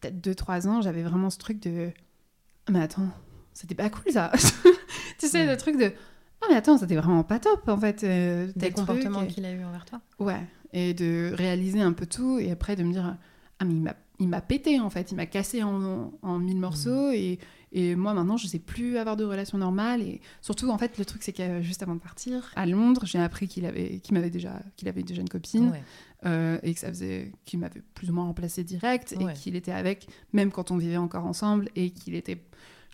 [0.00, 1.90] peut-être deux, trois ans, j'avais vraiment ce truc de.
[2.70, 3.10] Mais attends,
[3.52, 4.32] c'était pas cool ça.
[5.20, 5.46] tu sais, Ouais.
[5.50, 5.92] le truc de.
[6.42, 8.02] Ah, mais attends, c'était vraiment pas top en fait.
[8.04, 10.40] euh, Des comportements et- qu'il a eu envers toi Ouais,
[10.72, 13.16] et de réaliser un peu tout et après de me dire
[13.58, 16.58] ah mais il m'a il m'a pété en fait, il m'a cassé en, en mille
[16.58, 17.38] morceaux et,
[17.72, 21.04] et moi maintenant je sais plus avoir de relation normale et surtout en fait le
[21.06, 24.28] truc c'est que juste avant de partir à Londres j'ai appris qu'il avait qu'il m'avait
[24.28, 25.82] déjà qu'il avait déjà une copine Ouais.
[26.26, 29.32] euh, et que ça faisait qu'il m'avait plus ou moins remplacé direct Ouais.
[29.32, 32.42] et qu'il était avec même quand on vivait encore ensemble et qu'il était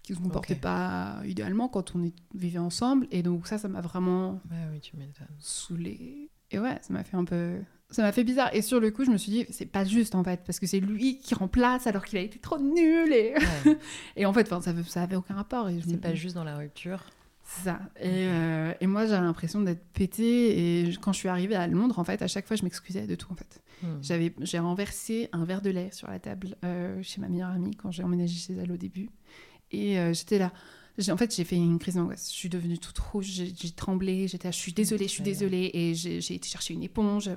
[0.07, 0.61] qu'il se comportait Ok.
[0.61, 4.97] pas idéalement quand on vivait ensemble et donc ça ça m'a vraiment Ouais, oui, tu
[4.97, 5.27] m'étonnes.
[5.39, 6.31] saoulée.
[6.51, 7.57] Et ouais, ça m'a fait un peu.
[7.91, 8.51] Ça m'a fait bizarre.
[8.55, 10.67] Et sur le coup, je me suis dit, c'est pas juste en fait, parce que
[10.67, 13.13] c'est lui qui remplace alors qu'il a été trop nul.
[13.13, 13.79] Et, Ouais.
[14.17, 15.69] et en fait, ça, ça avait aucun rapport.
[15.69, 17.05] Et je C'est pas juste dans la rupture.
[17.43, 17.81] C'est ça.
[18.01, 20.85] Et, euh, et moi, j'avais l'impression d'être pétée.
[20.89, 23.15] Et quand je suis arrivée à Londres, en fait, à chaque fois, je m'excusais de
[23.17, 23.61] tout en fait.
[23.83, 23.99] Hmm.
[24.03, 27.77] J'avais, j'ai renversé un verre de lait sur la table euh, chez ma meilleure amie
[27.77, 29.11] quand j'ai emménagé chez elle au début.
[29.71, 30.53] Et euh, j'étais là.
[31.11, 32.31] En fait, j'ai fait une crise d'angoisse.
[32.31, 35.71] Je suis devenue toute rouge, j'ai tremblé, j'étais là, je suis désolée, je suis désolée.
[35.75, 37.31] Et j'ai j'ai été chercher une éponge.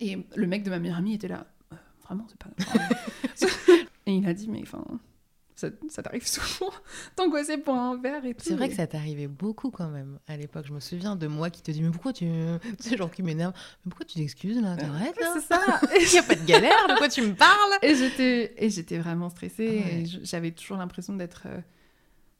[0.00, 1.46] Et le mec de ma meilleure amie était là.
[1.72, 3.86] Euh, vraiment, c'est pas grave.
[4.06, 4.84] et il a dit, mais enfin,
[5.60, 6.72] ça, ça t'arrive souvent
[7.16, 8.44] d'angoisser pour un verre et tout.
[8.44, 10.66] C'est vrai que ça t'arrivait beaucoup quand même à l'époque.
[10.66, 13.22] Je me souviens de moi qui te dis mais pourquoi tu, tu sais genre qui
[13.22, 13.52] m'énerve,
[13.84, 15.80] mais pourquoi tu t'excuses là, t'arrêtes Ouais, là, c'est ça.
[16.00, 17.78] il y a pas de galère, de quoi tu me parles?
[17.82, 17.94] Et
[18.70, 19.68] j'étais, vraiment stressée.
[19.68, 20.04] Ouais.
[20.22, 21.60] j'avais toujours l'impression d'être, euh,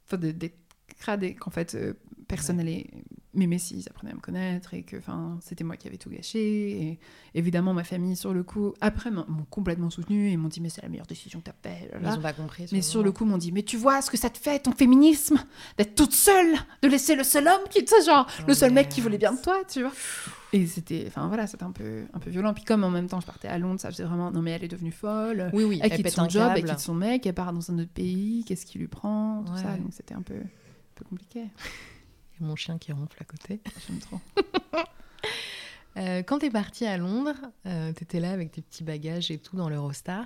[0.07, 0.57] enfin, d'être
[0.99, 1.95] cradée, qu'en fait, euh,
[2.31, 2.87] personne n'allait
[3.35, 4.97] m'aimer s'ils apprenaient à me connaître et que,
[5.41, 6.83] c'était moi qui avais tout gâché.
[6.83, 6.99] Et
[7.35, 10.83] évidemment, ma famille, sur le coup, après, m'ont complètement soutenue et m'ont dit, mais c'est
[10.83, 11.93] la meilleure décision que t'as faite.
[12.03, 12.67] Ils ont pas compris.
[12.73, 14.73] Mais sur le coup, m'ont dit, mais tu vois ce que ça te fait, ton
[14.73, 15.39] féminisme,
[15.77, 18.73] d'être toute seule, de laisser le seul homme qui, tu sais, genre, Oh, le seul
[18.73, 19.93] mec qui voulait bien de toi, tu vois.
[20.53, 22.53] Et c'était, enfin voilà, c'était un peu, un peu violent.
[22.55, 24.65] Puis comme en même temps, je partais à Londres, ça faisait vraiment, non mais elle
[24.65, 25.51] est devenue folle.
[25.53, 27.79] Oui, oui, Elle elle quitte son job, elle quitte son mec, elle part dans un
[27.79, 29.69] autre pays, qu'est-ce qui lui prend, tout Ouais, ça.
[29.73, 29.79] ouais.
[29.79, 31.45] Donc c'était un peu, un peu compliqué.
[32.41, 33.61] Et mon chien qui ronfle à côté.
[33.87, 34.21] J'aime trop.
[35.97, 37.35] Euh, quand t'es partie à Londres,
[37.67, 40.25] euh, t'étais là avec tes petits bagages et tout dans l'Eurostar.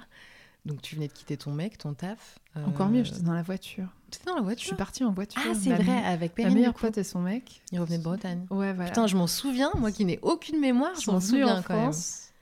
[0.67, 2.39] Donc tu venais de quitter ton mec, ton taf.
[2.57, 3.89] Euh, Encore mieux, j'étais dans la voiture.
[4.11, 5.41] T'étais dans la Je voiture suis partie en voiture.
[5.45, 6.55] Ah, c'est Ma vrai, avec Ma Perrine.
[6.55, 6.87] meilleure du coup.
[6.87, 7.63] pote et son mec.
[7.73, 8.47] Il revenait de Bretagne.
[8.51, 8.91] Ouais, voilà.
[8.91, 11.93] Putain, je m'en souviens, moi qui n'ai aucune mémoire, je m'en souviens en quand même.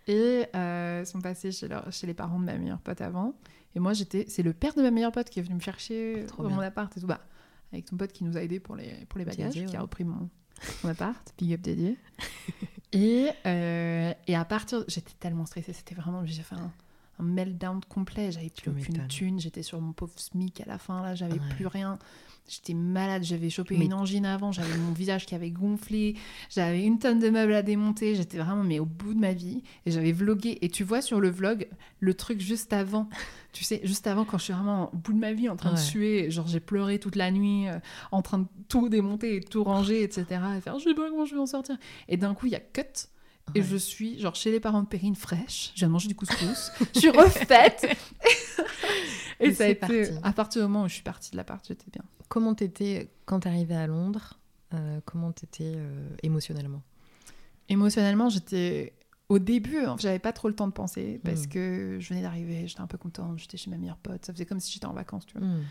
[0.09, 3.35] Et euh, sont passés chez, leur- chez les parents de ma meilleure pote avant.
[3.77, 6.27] Et moi, j'étais, c'est le père de ma meilleure pote qui est venu me chercher
[6.39, 7.07] dans mon appart et tout.
[7.07, 7.21] Bah,
[7.73, 10.05] avec ton pote qui nous a aidés pour les, pour les bagages, qui a repris
[10.05, 10.29] mon,
[10.85, 11.99] mon appart, big up dédié.
[12.93, 16.73] et, euh, et à partir, j'étais tellement stressée, c'était vraiment, j'ai fait un,
[17.18, 18.33] un meltdown complet.
[18.33, 21.48] J'avais plus aucune thune, j'étais sur mon pauvre SMIC à la fin, là, j'avais Ouais.
[21.57, 21.98] plus rien.
[22.48, 26.16] J'étais malade, j'avais chopé Mais- une angine avant, j'avais mon visage qui avait gonflé,
[26.51, 29.62] j'avais une tonne de meubles à démonter, j'étais vraiment mais au bout de ma vie.
[29.87, 30.59] Et j'avais vlogué.
[30.61, 31.68] Et tu vois sur le vlog
[32.01, 33.09] le truc juste avant,
[33.53, 35.72] tu sais, juste avant quand je suis vraiment au bout de ma vie en train
[35.72, 37.79] de suer, genre j'ai pleuré toute la nuit euh,
[38.11, 40.25] en train de tout démonter et tout ranger etc.
[40.57, 41.77] et faire je sais pas comment je vais en sortir.
[42.09, 42.83] Et d'un coup il y a cut
[43.55, 46.15] et je suis genre chez les parents de Perrine fraîche, je viens de manger du
[46.15, 47.87] couscous, je suis refaite
[49.41, 49.97] et, ça a été parti.
[50.23, 52.03] à partir du moment où je suis partie de l'appart j'étais bien.
[52.29, 54.39] Comment t'étais quand t'arrivais à Londres
[54.73, 56.83] euh, Comment t'étais euh, émotionnellement?
[57.69, 58.95] Émotionnellement, j'étais.
[59.29, 61.49] Au début, hein, j'avais pas trop le temps de penser parce Mm.
[61.49, 64.45] que je venais d'arriver, j'étais un peu contente, j'étais chez ma meilleure pote, ça faisait
[64.45, 65.47] comme si j'étais en vacances, tu vois.
[65.47, 65.63] Hmm.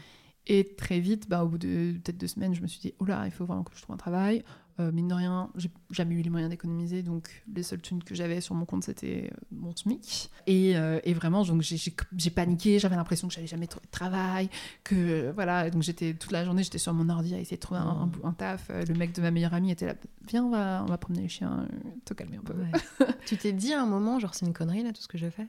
[0.48, 3.24] Et très vite, bah, au bout de peut-être deux semaines, je me suis dit, oula,
[3.26, 4.44] il faut vraiment que je trouve un travail.
[4.82, 8.16] Euh, mine de rien, j'ai jamais eu les moyens d'économiser, donc les seules thunes que
[8.16, 10.30] j'avais sur mon compte, c'était euh, mon SMIC.
[10.48, 14.50] Et, euh, et vraiment, donc j'ai- paniqué, j'avais l'impression que j'allais jamais trouver de travail,
[14.84, 17.62] que euh, voilà, donc j'étais toute la journée, j'étais sur mon ordi à essayer de
[17.62, 18.12] trouver un, Mm.
[18.26, 18.70] un taf.
[18.70, 19.96] Le mec de ma meilleure amie était là,
[20.28, 21.68] viens, on va, on va promener les chiens,
[22.06, 22.54] te calmer un peu.
[22.54, 22.72] Ouais.
[23.26, 25.30] tu t'es dit à un moment, genre c'est une connerie là tout ce que je
[25.30, 25.48] fais?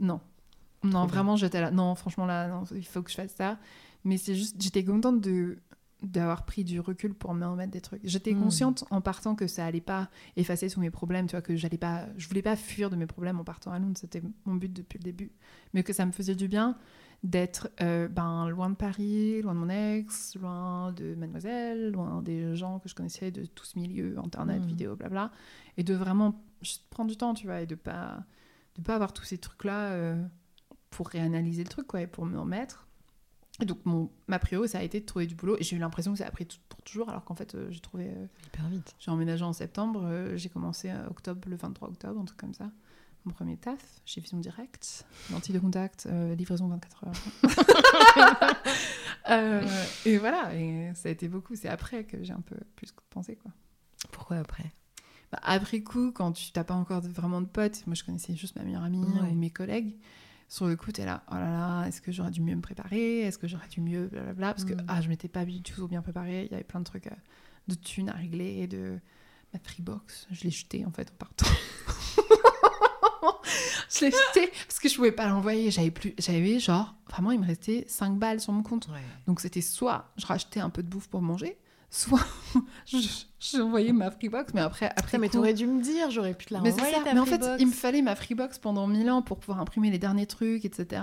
[0.00, 0.20] Non.
[0.82, 1.70] Non, vraiment, j'étais là.
[1.70, 3.58] Non, franchement, là, non, il faut que je fasse ça.
[4.04, 5.58] Mais c'est juste, j'étais contente de
[6.02, 8.00] d'avoir pris du recul pour me remettre des trucs.
[8.04, 8.40] J'étais Mm.
[8.42, 11.78] consciente en partant que ça allait pas effacer tous mes problèmes, tu vois, que j'allais
[11.78, 14.72] pas, je voulais pas fuir de mes problèmes en partant à Londres, c'était mon but
[14.72, 15.32] depuis le début,
[15.72, 16.76] mais que ça me faisait du bien
[17.24, 22.54] d'être euh, ben, loin de Paris, loin de mon ex, loin de Mademoiselle, loin des
[22.54, 24.66] gens que je connaissais de tout ce milieu, internet, Mm.
[24.66, 25.32] vidéo, blabla,
[25.78, 28.22] et de vraiment juste prendre du temps, tu vois, et de pas
[28.76, 30.14] de pas avoir tous ces trucs là
[30.90, 32.85] pour réanalyser le truc quoi et pour me remettre et
[33.64, 35.56] donc mon ma priorité ça a été de trouver du boulot.
[35.58, 37.68] Et j'ai eu l'impression que ça a pris tout- pour toujours alors qu'en fait euh,
[37.70, 38.94] j'ai trouvé euh, Hyper vite.
[38.98, 42.54] j'ai emménagé en septembre euh, j'ai commencé à octobre le 23 octobre un truc comme
[42.54, 42.70] ça.
[43.24, 47.12] Mon premier taf chez Vision Direct lentille de contact euh, livraison 24 heures.
[49.28, 49.66] Euh,
[50.04, 51.56] et voilà et ça a été beaucoup.
[51.56, 53.50] C'est après que j'ai un peu plus pensé quoi.
[54.12, 54.72] Pourquoi après?
[55.32, 58.36] Bah, après coup, quand tu n'as pas encore de- vraiment de potes, moi je connaissais
[58.36, 59.30] juste ma meilleure amie Ouais.
[59.30, 59.96] ou mes collègues,
[60.48, 62.60] sur le coup, tu es là, oh là là, est-ce que j'aurais dû mieux me
[62.62, 63.20] préparer?
[63.22, 64.54] Est-ce que j'aurais dû mieux Blablabla.
[64.54, 64.84] Parce que Mm.
[64.88, 67.16] ah, je m'étais pas du tout bien préparée, il y avait plein de trucs, euh,
[67.68, 68.98] de thunes à régler, et de
[69.52, 71.46] ma Freebox, je l'ai jetée en fait en partant.
[73.90, 77.40] je l'ai jetée parce que je pouvais pas l'envoyer, j'avais plus, j'avais genre, vraiment, il
[77.40, 78.88] me restait 5 balles sur mon compte.
[78.88, 79.00] Ouais.
[79.26, 81.56] Donc c'était soit je rachetais un peu de bouffe pour manger,
[81.90, 82.20] soit
[82.86, 82.98] je-
[83.40, 86.60] j'envoyais ma Freebox, mais après, après mais t'aurais dû me dire, j'aurais pu te la
[86.60, 87.02] mais renvoyer ça.
[87.02, 89.90] ta Mais en fait, il me fallait ma Freebox pendant mille ans pour pouvoir imprimer
[89.90, 91.02] les derniers trucs, etc.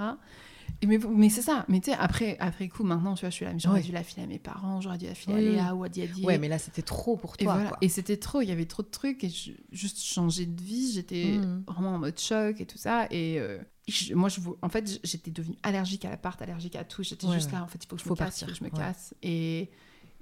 [0.82, 1.66] Et mais mais c'est ça.
[1.68, 3.86] Mais tu sais, après, après coup, maintenant, tu vois, je suis là, mais j'aurais Ouais.
[3.86, 5.52] dû la filer à mes parents, j'aurais dû la filer Oui, à.
[5.52, 6.26] Léa ou à Diadi.
[6.26, 7.54] Ouais, mais là c'était trop pour et toi.
[7.56, 7.70] voilà.
[7.70, 7.78] quoi.
[7.82, 10.92] Et c'était trop, il y avait trop de trucs et je, juste changer de vie,
[10.94, 11.64] j'étais Mhm.
[11.68, 13.08] vraiment en mode choc et tout ça.
[13.12, 17.04] Et euh, je- moi, je, en fait, j'étais devenue allergique à l'appart, allergique à tout.
[17.04, 17.58] J'étais Ouais, juste ouais.
[17.58, 19.14] là, en fait, il faut que je Faut me casse, partir, que je me casse.
[19.22, 19.70] Et,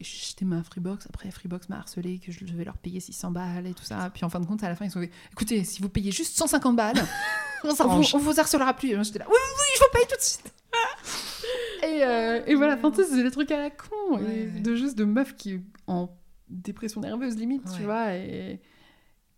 [0.03, 1.05] jeté ma Freebox.
[1.07, 4.09] Après, Freebox m'a harcelé que je devais leur payer 600 balles et tout ça.
[4.13, 6.11] Puis en fin de compte, à la fin, ils sont dit écoutez, si vous payez
[6.11, 6.95] juste 150 balles,
[7.63, 8.89] On vous, on vous harcelera plus.
[8.89, 10.51] Et moi, J'étais là, oui, oui, oui, je vous paye tout de suite.
[11.83, 14.17] et, euh, et voilà, enfin, c'est des trucs à la con.
[14.17, 14.47] Ouais.
[14.47, 16.09] de juste de meufs qui en
[16.49, 18.15] dépression nerveuse limite, tu vois.
[18.15, 18.59] Et,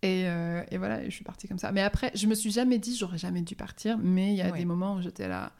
[0.02, 1.70] et, euh, et voilà, je suis partie comme ça.
[1.72, 3.98] Mais après, je me suis jamais dit, j'aurais jamais dû partir.
[3.98, 4.58] Mais il y a Ouais.
[4.58, 5.52] des moments où j'étais là,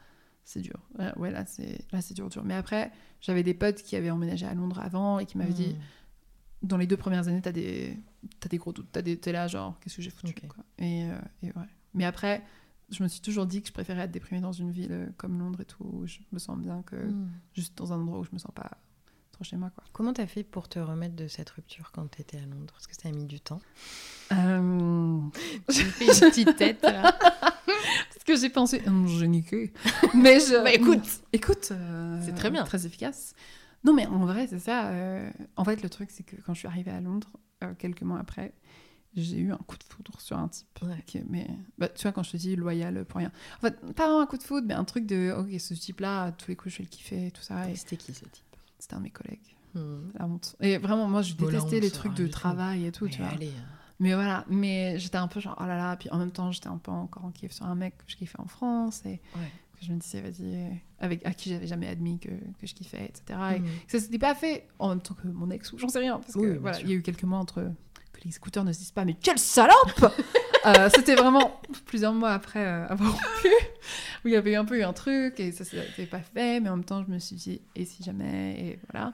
[0.45, 0.79] c'est dur.
[1.17, 2.43] Ouais, là, c'est là, c'est dur, dur.
[2.45, 5.73] Mais après, j'avais des potes qui avaient emménagé à Londres avant et qui m'avaient dit,
[5.73, 6.67] Mm.
[6.67, 7.97] dans les deux premières années, t'as des,
[8.39, 8.87] t'as des gros doutes.
[8.91, 10.63] T'as des- T'es là, genre, qu'est-ce que j'ai foutu quoi.
[10.77, 11.65] Et, euh, et ouais.
[11.95, 12.43] Mais après,
[12.91, 15.39] je me suis toujours dit que je préférais être déprimée dans une ville euh, comme
[15.39, 17.29] Londres et tout, où je me sens bien que Mm.
[17.55, 18.69] juste dans un endroit où je me sens pas
[19.31, 19.69] trop chez moi.
[19.71, 19.83] Quoi.
[19.93, 22.71] Comment t'as fait pour te remettre de cette rupture quand t'étais à Londres?
[22.73, 23.61] Parce que ça a mis du temps.
[24.31, 25.19] Euh,
[25.69, 27.17] J'ai fait une petite tête là.
[28.25, 29.71] Que j'ai pensé, Hum, j'ai niqué.
[30.15, 30.63] Mais je.
[30.63, 31.21] Bah, écoute.
[31.31, 32.63] écoute, euh, C'est très bien.
[32.63, 33.35] très efficace.
[33.83, 34.89] Non, mais en vrai, c'est ça.
[34.89, 37.29] euh, En fait, le truc, c'est que quand je suis arrivée à Londres,
[37.63, 38.53] euh, quelques mois après,
[39.15, 40.67] j'ai eu un coup de foudre sur un type.
[40.81, 41.03] Ouais.
[41.05, 43.31] qui est- mais bah, tu vois, quand je te dis loyal pour rien.
[43.59, 46.31] En fait, pas vraiment un coup de foudre, mais un truc de, ok, ce type-là,
[46.31, 47.69] tous les coups, je vais le kiffer et tout ça.
[47.69, 48.43] Et C'était qui ce type?
[48.79, 49.55] c'était un de mes collègues.
[49.75, 49.79] Mm.
[50.17, 50.55] La honte.
[50.61, 53.29] Et vraiment, moi, je détestais les trucs va de travail et tout, Mais tu vois.
[53.31, 53.51] allez,
[53.99, 56.67] Mais voilà, mais j'étais un peu genre, oh là là, puis en même temps, j'étais
[56.67, 59.51] un peu encore en kiff sur un mec que je kiffais en France, et Ouais.
[59.79, 63.05] que je me disais, vas-y, avec, à qui j'avais jamais admis que, que je kiffais,
[63.05, 63.39] etc.
[63.55, 63.65] Et Mhm.
[63.87, 66.19] que ça s'était pas fait en même temps que mon ex, ou j'en sais rien,
[66.19, 67.61] parce que Oui, voilà, il y a eu quelques mois entre
[68.11, 70.05] que les écouteurs ne se disent pas, mais quelle salope
[70.65, 73.53] Euh, C'était vraiment plusieurs mois après euh, avoir rompu,
[74.23, 76.69] où il y avait un peu eu un truc, et ça s'était pas fait, mais
[76.69, 79.13] en même temps, je me suis dit, et si jamais, et voilà.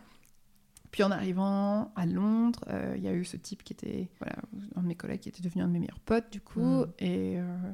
[0.91, 4.35] Puis en arrivant à Londres, euh, il y a eu ce type qui était, voilà,
[4.75, 6.93] un de mes collègues qui était devenu un de mes meilleurs potes, du coup, Mm.
[6.99, 7.71] et euh,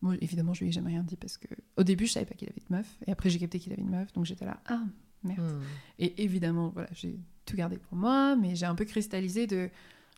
[0.00, 2.34] moi, évidemment, je lui ai jamais rien dit parce que au début, je savais pas
[2.34, 4.58] qu'il avait de meuf, et après, j'ai capté qu'il avait une meuf, donc j'étais là,
[4.66, 4.82] ah,
[5.22, 5.40] merde.
[5.40, 5.62] Hmm.
[5.98, 9.68] Et évidemment, voilà, j'ai tout gardé pour moi, mais j'ai un peu cristallisé de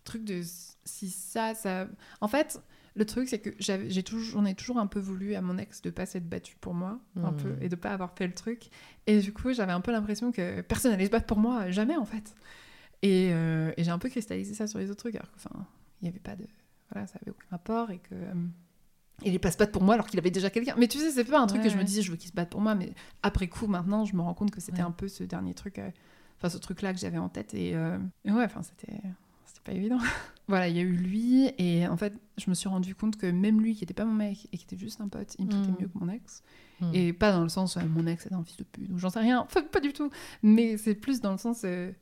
[0.05, 0.40] truc de
[0.85, 1.88] si ça, ça.
[2.20, 2.61] En fait,
[2.99, 5.57] le truc, c'est que j'avais- j'ai toujours, j'en ai toujours un peu voulu à mon
[5.59, 7.37] ex de pas s'être battu pour moi, un Hmm.
[7.37, 8.69] peu, et de pas avoir fait le truc.
[9.07, 11.97] Et du coup, j'avais un peu l'impression que personne allait se battre pour moi, jamais
[11.97, 12.35] en fait.
[13.03, 15.65] Et, euh, et j'ai un peu cristallisé ça sur les autres trucs, alors que, enfin,
[16.01, 16.45] il n'y avait pas de.
[16.93, 18.15] Voilà, ça avait aucun rapport et que.
[18.15, 18.35] euh,
[19.25, 20.75] il est pas se battre pour moi alors qu'il avait déjà quelqu'un.
[20.79, 22.31] Mais tu sais, c'est pas un truc Ouais, que je me disais, je veux qu'il
[22.31, 22.93] se batte pour moi, mais
[23.25, 24.87] après coup, maintenant, je me rends compte que c'était Ouais.
[24.89, 25.91] un peu ce dernier truc, euh,
[26.37, 27.53] enfin, ce truc-là que j'avais en tête.
[27.55, 28.93] Et, euh, et ouais, enfin, c'était.
[29.59, 29.99] C'était pas évident.
[30.49, 33.27] voilà, il y a eu lui, et en fait, je me suis rendu compte que
[33.27, 35.51] même lui, qui était pas mon mec et qui était juste un pote, il me
[35.51, 35.77] traitait Mm.
[35.81, 36.42] mieux que mon ex.
[36.81, 36.90] Mm.
[36.94, 39.11] Et pas dans le sens, euh, mon ex est un fils de pute, ou j'en
[39.11, 40.11] sais rien, enfin, pas du tout.
[40.42, 41.92] Mais c'est plus dans le sens, euh,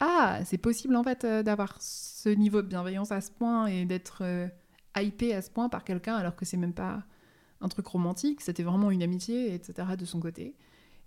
[0.00, 3.84] ah, c'est possible en fait euh, d'avoir ce niveau de bienveillance à ce point et
[3.86, 4.46] d'être euh,
[4.96, 7.02] hypé à ce point par quelqu'un alors que c'est même pas
[7.62, 9.96] un truc romantique, c'était vraiment une amitié, etc.
[9.98, 10.54] de son côté.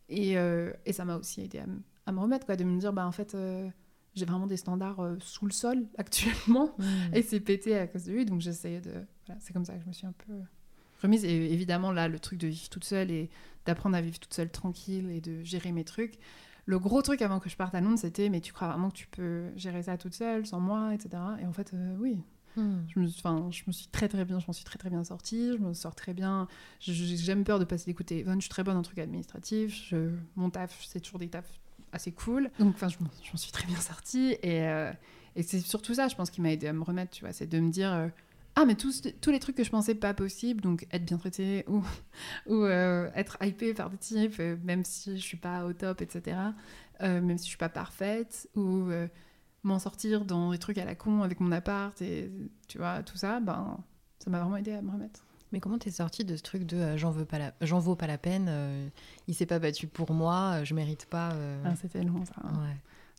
[0.09, 1.61] Et, euh, et ça m'a aussi aidé
[2.07, 3.37] à, me remettre, quoi, de me dire, bah en fait,
[4.15, 6.73] j'ai vraiment des standards euh, sous le sol actuellement.
[6.77, 7.13] Hmm.
[7.13, 8.91] Et c'est pété à cause de lui, donc j'essayais de.
[9.25, 10.33] Voilà, c'est comme ça que je me suis un peu
[11.01, 11.23] remise.
[11.25, 13.29] Et évidemment, là, le truc de vivre toute seule et
[13.65, 16.15] d'apprendre à vivre toute seule tranquille et de gérer mes trucs.
[16.65, 18.95] Le gros truc avant que je parte à Londres, c'était mais tu crois vraiment que
[18.95, 21.09] tu peux gérer ça toute seule, sans moi, etc.
[21.41, 22.17] Et en fait, euh, oui.
[22.55, 22.79] Hmm.
[22.87, 24.89] Je me, suis- enfin, je me suis très très bien, je m'en suis très très
[24.89, 26.47] bien sortie, je me sors très bien.
[26.79, 28.99] J'ai jamais peur de passer des coups de téléphone, je suis très bonne en trucs
[28.99, 29.87] administratifs.
[29.89, 31.59] Je, mon taf, c'est toujours des tafs
[31.91, 32.49] assez cool.
[32.59, 34.35] Donc, enfin, je m'en suis très bien sortie.
[34.41, 34.91] Et, euh,
[35.35, 37.47] et c'est surtout ça, je pense, qui m'a aidé à me remettre, tu vois, c'est
[37.47, 37.91] de me dire.
[37.93, 38.07] euh,
[38.55, 41.63] ah, mais tous, tous les trucs que je pensais pas possibles, donc être bien traité
[41.67, 41.81] ou,
[42.47, 46.35] ou euh, être hypée par des types, même si je suis pas au top, etc.
[46.99, 48.89] même si je suis pas parfaite, ou
[49.63, 52.31] m'en sortir dans des trucs à la con avec mon appart, et
[52.67, 53.77] tu vois, tout ça, ben,
[54.17, 55.23] ça m'a vraiment aidé à me remettre.
[55.51, 57.95] Mais comment t'es sortie de ce truc de euh, j'en veux pas la j'en vaux
[57.95, 58.87] pas la peine euh,
[59.27, 62.33] il s'est pas battu pour moi euh, je mérite pas euh, Ah, C'était long, ça.
[62.43, 62.51] hein.
[62.61, 62.75] ouais.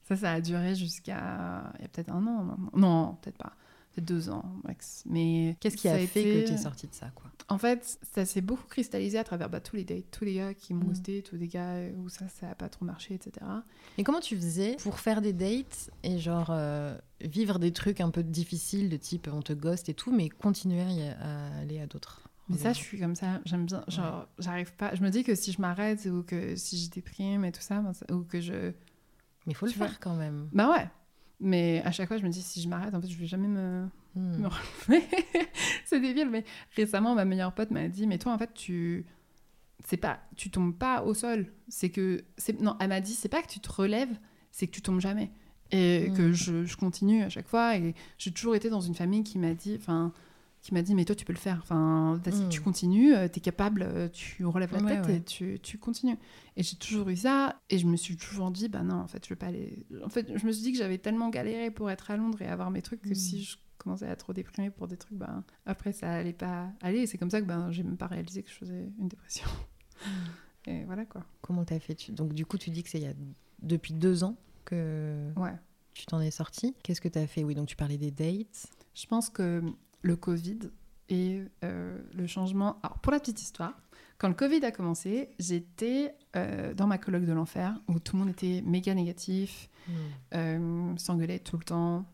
[0.09, 1.73] Ça, ça a duré jusqu'à.
[1.79, 2.71] Il y a peut-être un an maintenant.
[2.75, 3.53] Non, peut-être pas.
[4.01, 5.03] Deux ans, max.
[5.07, 7.31] Mais qu'est-ce qui a fait été- que t'es sortie de ça quoi?
[7.49, 10.55] En fait, ça s'est beaucoup cristallisé à travers bah, tous les dates, tous les gars
[10.55, 10.89] qui m'ont Mm.
[10.89, 13.45] ghosté, tous les gars où ça, ça a pas trop marché, etc.
[13.99, 18.11] Et comment tu faisais pour faire des dates et genre euh, vivre des trucs un
[18.11, 20.81] peu difficiles de type on te ghost et tout, mais continuer
[21.21, 23.41] à, aller à d'autres Mais ça, je suis comme ça.
[23.45, 23.85] J'aime bien.
[23.89, 24.95] Genre, j'arrive pas.
[24.95, 27.81] Je me dis que si je m'arrête ou que si je déprime et tout ça,
[27.81, 28.53] ben, ou que je.
[29.47, 29.89] Mais il faut le tu vois.
[29.89, 30.49] faire quand même.
[30.53, 30.89] Bah ouais.
[31.41, 33.49] Mais à chaque fois, je me dis si je m'arrête, en fait, je vais jamais
[33.49, 33.87] me.
[34.15, 34.39] Hmm.
[34.43, 34.47] me
[34.89, 35.07] relever.
[35.87, 36.45] c'est débile, mais
[36.77, 39.07] récemment, ma meilleure pote m'a dit Mais toi, en fait, tu.
[39.87, 40.21] C'est pas.
[40.37, 41.47] Tu tombes pas au sol.
[41.69, 42.23] C'est que.
[42.37, 44.15] c'est Non, elle m'a dit C'est pas que tu te relèves,
[44.51, 45.31] c'est que tu tombes jamais.
[45.73, 46.17] Et Mm.
[46.17, 47.77] que je, je continue à chaque fois.
[47.77, 49.77] Et j'ai toujours été dans une famille qui m'a dit.
[49.79, 50.13] Enfin.
[50.63, 51.59] Qui m'a dit, mais toi, tu peux le faire.
[51.63, 52.49] Enfin, vas-y, Mm.
[52.51, 55.17] tu continues, euh, t'es capable, euh, tu relèves la Ouais, tête ouais.
[55.17, 56.19] et tu, tu continues.
[56.57, 57.59] Et j'ai toujours eu ça.
[57.71, 59.87] Et je me suis toujours dit, bah non, en fait, je veux pas aller.
[60.05, 62.47] En fait, je me suis dit que j'avais tellement galéré pour être à Londres et
[62.47, 65.45] avoir mes trucs que si je commençais à être trop déprimée pour des trucs, ben,
[65.65, 66.99] après, ça allait pas aller.
[66.99, 69.47] Et c'est comme ça que ben, j'ai même pas réalisé que je faisais une dépression.
[70.67, 71.25] Et voilà quoi.
[71.41, 71.95] Comment t'as fait?
[71.95, 73.15] Tu- Donc du coup, tu dis que c'est il y a
[73.63, 75.55] depuis deux ans que Ouais.
[75.95, 76.75] tu t'en es sortie.
[76.83, 77.45] Qu'est-ce que t'as fait?
[77.45, 78.67] Oui, donc tu parlais des dates.
[78.95, 79.63] Je pense que
[80.03, 80.59] le Covid
[81.09, 82.79] et euh, le changement.
[82.83, 83.81] Alors, pour la petite histoire,
[84.19, 88.21] quand le Covid a commencé, j'étais euh, dans ma colloque de l'enfer où tout le
[88.21, 89.69] monde était méga négatif,
[90.35, 92.05] euh, s'engueulait tout le temps.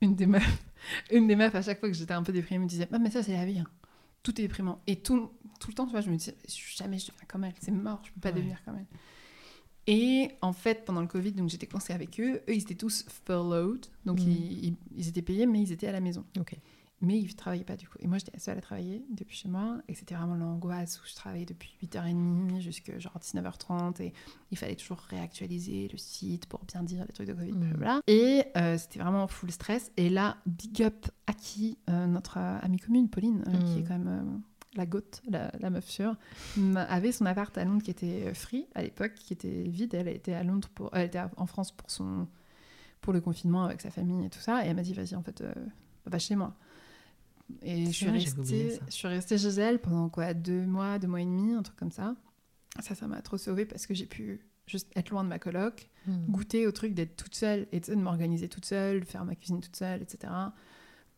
[0.00, 0.62] Une des meufs,
[1.12, 3.10] une des meufs à chaque fois que j'étais un peu déprimée me disait, ah, mais
[3.10, 3.66] ça c'est la vie, hein.
[4.22, 4.80] tout est déprimant.
[4.86, 6.36] Et tout, tout le temps, tu vois, je me disais,
[6.76, 8.34] jamais je deviens comme elle, c'est mort, je peux pas Ouais.
[8.36, 8.86] devenir comme elle.
[9.88, 12.42] Et en fait, pendant le Covid, donc j'étais coincée avec eux.
[12.48, 14.28] Eux, ils étaient tous furloughed, donc Mhm.
[14.28, 16.24] ils, ils- ils étaient payés, mais ils étaient à la maison.
[17.00, 17.96] Mais ils travaillaient pas du coup.
[18.00, 19.78] Et moi, j'étais la seule à travailler depuis chez moi.
[19.88, 24.00] Et c'était vraiment l'angoisse où je travaillais depuis 8h30 jusqu'à genre 19h30.
[24.02, 24.12] Et
[24.50, 27.52] il fallait toujours réactualiser le site pour bien dire les trucs de Covid.
[27.52, 28.00] Blablabla.
[28.08, 29.92] Et euh, c'était vraiment full stress.
[29.96, 33.78] Et là, big up à qui euh, Notre euh, amie commune, Pauline, qui Mhm.
[33.78, 34.42] est quand même
[34.74, 36.16] la gote, la, la meuf sûre,
[36.76, 39.94] avait son appart à Londres qui était euh, free à l'époque, qui était vide.
[39.94, 42.26] Elle était à Londres pour, elle était en France pour son
[43.00, 44.64] pour le confinement avec sa famille et tout ça.
[44.64, 45.52] Et elle m'a dit, vas-y, en fait, euh,
[46.06, 46.56] va chez moi.
[47.62, 51.06] Et je suis, vrai, restée, je suis restée chez elle pendant quoi Deux mois, deux
[51.08, 52.16] mois et demi, un truc comme ça.
[52.80, 55.88] Ça, ça m'a trop sauvée parce que j'ai pu juste être loin de ma coloc,
[56.06, 56.24] Hmm.
[56.30, 59.76] goûter au truc d'être toute seule et de m'organiser toute seule, faire ma cuisine toute
[59.76, 60.32] seule, etc.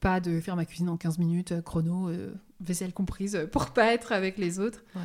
[0.00, 3.70] Pas de faire ma cuisine en 15 minutes, euh, chrono, euh, vaisselle comprise, euh, pour
[3.70, 4.84] pas être avec les autres.
[4.94, 5.02] Ouais.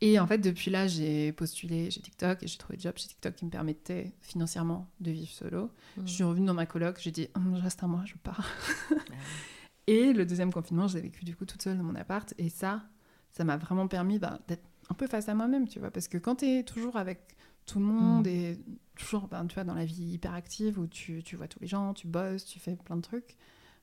[0.00, 3.06] Et en fait, depuis là, j'ai postulé chez TikTok et j'ai trouvé le job chez
[3.06, 5.70] TikTok qui me permettait financièrement de vivre solo.
[5.96, 6.06] Hmm.
[6.06, 8.48] Je suis revenue dans ma coloc, j'ai dit, Hum, je reste un mois, je pars.
[8.90, 8.94] Ah
[9.86, 12.34] Et le deuxième confinement, j'ai vécu du coup toute seule dans mon appart.
[12.38, 12.82] Et ça,
[13.30, 15.90] ça m'a vraiment permis bah, d'être un peu face à moi-même, tu vois.
[15.90, 17.36] Parce que quand tu es toujours avec
[17.66, 18.30] tout le monde Mm.
[18.30, 18.58] et
[18.96, 21.66] toujours, ben, tu vois, dans la vie hyper active où tu, tu vois tous les
[21.66, 23.36] gens, tu bosses, tu fais plein de trucs,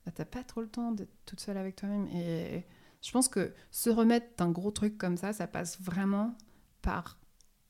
[0.06, 2.08] bah, t'as pas trop le temps d'être toute seule avec toi-même.
[2.14, 2.66] Et
[3.02, 6.36] je pense que se remettre d'un gros truc comme ça, ça passe vraiment
[6.82, 7.18] par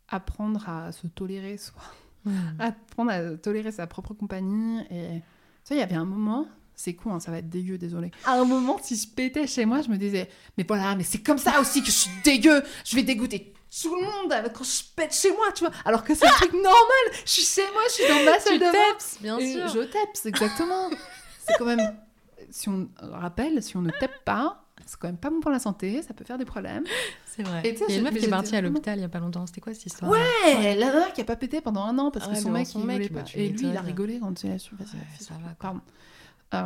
[0.08, 1.82] apprendre à se tolérer soi
[2.26, 2.60] Hmm.
[2.60, 4.82] apprendre à tolérer sa propre compagnie.
[4.92, 5.22] Et
[5.64, 8.12] tu vois, il y avait un moment, c'est con, hein, ça va être dégueu, désolé.
[8.26, 11.20] À un moment, si je pétais chez moi, je me disais, mais voilà, mais c'est
[11.24, 14.84] comme ça aussi que je suis dégueu, je vais dégoûter tout le monde quand je
[14.98, 15.74] pète chez moi, tu vois.
[15.86, 18.60] Alors que c'est un truc normal, je suis chez moi, je suis dans ma salle
[18.60, 18.98] de bain.
[19.22, 19.68] bien sûr.
[19.70, 20.90] Je teps, exactement.
[21.48, 21.96] c'est quand même,
[22.50, 25.60] si on rappelle, si on ne tape pas, c'est quand même pas bon pour la
[25.60, 26.84] santé, ça peut faire des problèmes.
[27.26, 27.62] C'est vrai.
[27.64, 29.20] Et il y a une meuf qui est partie à l'hôpital il y a pas
[29.20, 29.46] longtemps.
[29.46, 32.26] C'était quoi cette histoire Ouais, la nana qui a pas pété pendant un an parce
[32.28, 33.26] que Ouais, son mec, son il mec, voulait bah, pas.
[33.26, 34.72] tu Et lui, il a rigolé quand il a su.
[35.20, 35.52] Ça va.
[35.60, 35.82] Pardon.
[36.56, 36.66] Euh,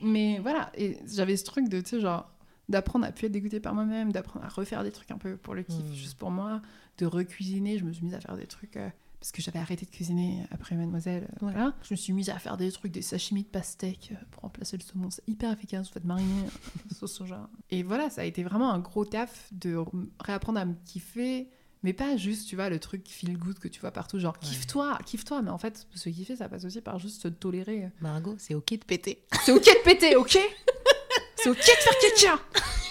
[0.00, 2.30] mais voilà, et j'avais ce truc de, tu sais, genre,
[2.68, 5.54] d'apprendre à plus être dégoûtée par moi-même, d'apprendre à refaire des trucs un peu pour
[5.54, 5.92] le kiff, Mm.
[5.94, 6.60] juste pour moi,
[6.98, 7.78] de recuisiner.
[7.78, 8.76] Je me suis mise à faire des trucs.
[8.76, 8.88] euh,
[9.22, 11.28] parce que j'avais arrêté de cuisiner après Mademoiselle.
[11.42, 11.52] euh, Ouais.
[11.52, 11.74] Voilà.
[11.84, 14.76] Je me suis mise à faire des trucs, des sashimi de pastèque euh, pour remplacer
[14.76, 15.10] le saumon.
[15.10, 15.86] C'est hyper efficace.
[15.86, 17.48] Vous faites mariner euh, sauce soja.
[17.70, 21.48] Et voilà, ça a été vraiment un gros taf de re- réapprendre à me kiffer.
[21.84, 24.48] Mais pas juste, tu vois, le truc feel good que tu vois partout, genre Ouais.
[24.48, 25.40] kiffe-toi, kiffe-toi.
[25.42, 27.90] Mais en fait, se kiffer, ça passe aussi par juste se tolérer.
[28.00, 29.24] Margot, c'est ok de péter.
[29.44, 30.36] C'est ok de péter, ok?
[31.42, 32.42] C'est ok de faire caca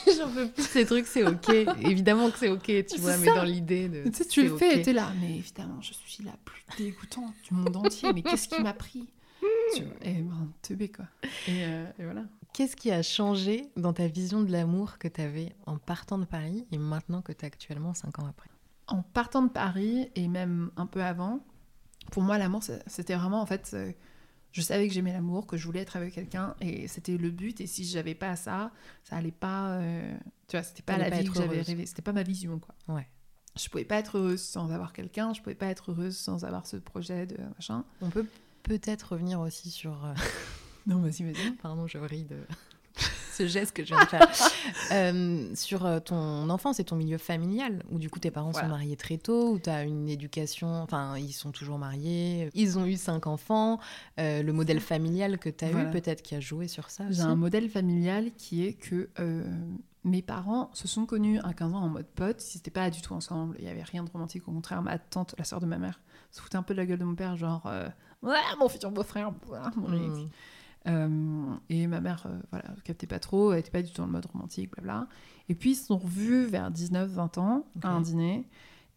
[0.17, 1.49] J'en peux plus ces trucs, c'est ok.
[1.81, 4.09] Évidemment que c'est ok, tu vois, mais dans l'idée de.
[4.09, 4.77] Tu sais, tu le fais ok.
[4.77, 5.11] et t'es là.
[5.21, 8.11] Mais évidemment, je suis la plus dégoûtante du monde entier.
[8.13, 9.07] Mais qu'est-ce qui m'a pris?
[9.75, 11.05] Tu vois, Et ben, teubé, quoi.
[11.47, 12.23] Et, euh, et voilà.
[12.53, 16.25] Qu'est-ce qui a changé dans ta vision de l'amour que tu avais en partant de
[16.25, 18.49] Paris et maintenant que tu as actuellement 5 ans après?
[18.87, 21.39] En partant de Paris, et même un peu avant,
[22.11, 23.75] pour moi, l'amour, c'était vraiment, en fait...
[24.51, 27.61] Je savais que j'aimais l'amour, que je voulais être avec quelqu'un, et c'était le but.
[27.61, 28.71] Et si j'avais pas ça,
[29.03, 29.77] ça allait pas.
[29.79, 30.13] euh,
[30.47, 31.67] tu vois, c'était pas la pas vie que j'avais heureuse.
[31.67, 31.85] rêvé.
[31.85, 32.75] C'était pas ma vision, quoi.
[32.93, 33.07] Ouais.
[33.59, 35.33] Je pouvais pas être heureuse sans avoir quelqu'un.
[35.33, 37.83] Je pouvais pas être heureuse sans avoir ce projet de machin.
[38.01, 38.25] On peut
[38.63, 40.05] peut-être revenir aussi sur.
[40.05, 40.13] euh,
[40.87, 41.51] Non, vas-y, vas-y.
[41.61, 42.37] Pardon, je ris de
[43.41, 44.27] ce geste que je viens de faire.
[44.91, 48.67] Euh, sur euh, ton enfance et ton milieu familial, où du coup tes parents Voilà.
[48.67, 52.77] sont mariés très tôt, où tu as une éducation, enfin ils sont toujours mariés, ils
[52.77, 53.79] ont eu cinq enfants,
[54.19, 55.87] euh, le modèle familial que tu as Voilà.
[55.89, 57.05] eu peut-être qui a joué sur ça.
[57.09, 59.43] J'ai un modèle familial qui est que euh,
[60.03, 62.43] mes parents se sont connus à 15 ans en mode pote.
[62.53, 63.55] Ils n'étaient pas du tout ensemble.
[63.59, 64.47] Il n'y avait rien de romantique.
[64.47, 66.01] Au contraire, ma tante, la sœur de ma mère,
[66.31, 67.69] se foutait un peu de la gueule de mon père, genre
[68.23, 69.31] Ouais, mon futur beau-frère,
[69.77, 70.29] mon Mm.
[70.87, 74.07] Euh, et ma mère, euh, voilà, captait pas trop, elle était pas du tout dans
[74.07, 75.07] le mode romantique, blabla.
[75.49, 78.47] Et puis ils se sont revus vers 19-20 ans à un dîner.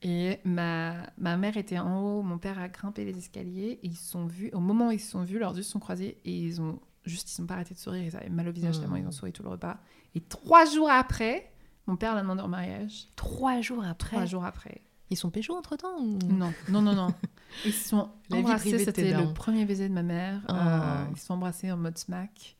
[0.02, 3.80] Et ma, ma mère était en haut, mon père a grimpé les escaliers.
[3.82, 5.70] Et ils se sont vus, au moment où ils se sont vus, leurs yeux se
[5.70, 8.02] sont croisés et ils ont juste, ils sont pas arrêtés de sourire.
[8.04, 8.80] Ils avaient mal au visage Hmm.
[8.80, 9.78] tellement ils ont souri tout le repas.
[10.14, 11.50] Et trois jours après,
[11.86, 13.08] mon père l'a demandé en mariage.
[13.16, 14.16] Trois jours après?
[14.16, 14.80] Trois jours après.
[15.10, 17.08] Ils sont pécho entre temps Non, non, non, non.
[17.64, 20.40] Ils se sont La embrassés, c'était le premier baiser de ma mère.
[20.48, 20.52] Oh.
[20.52, 22.56] Euh, ils se sont embrassés en mode smack.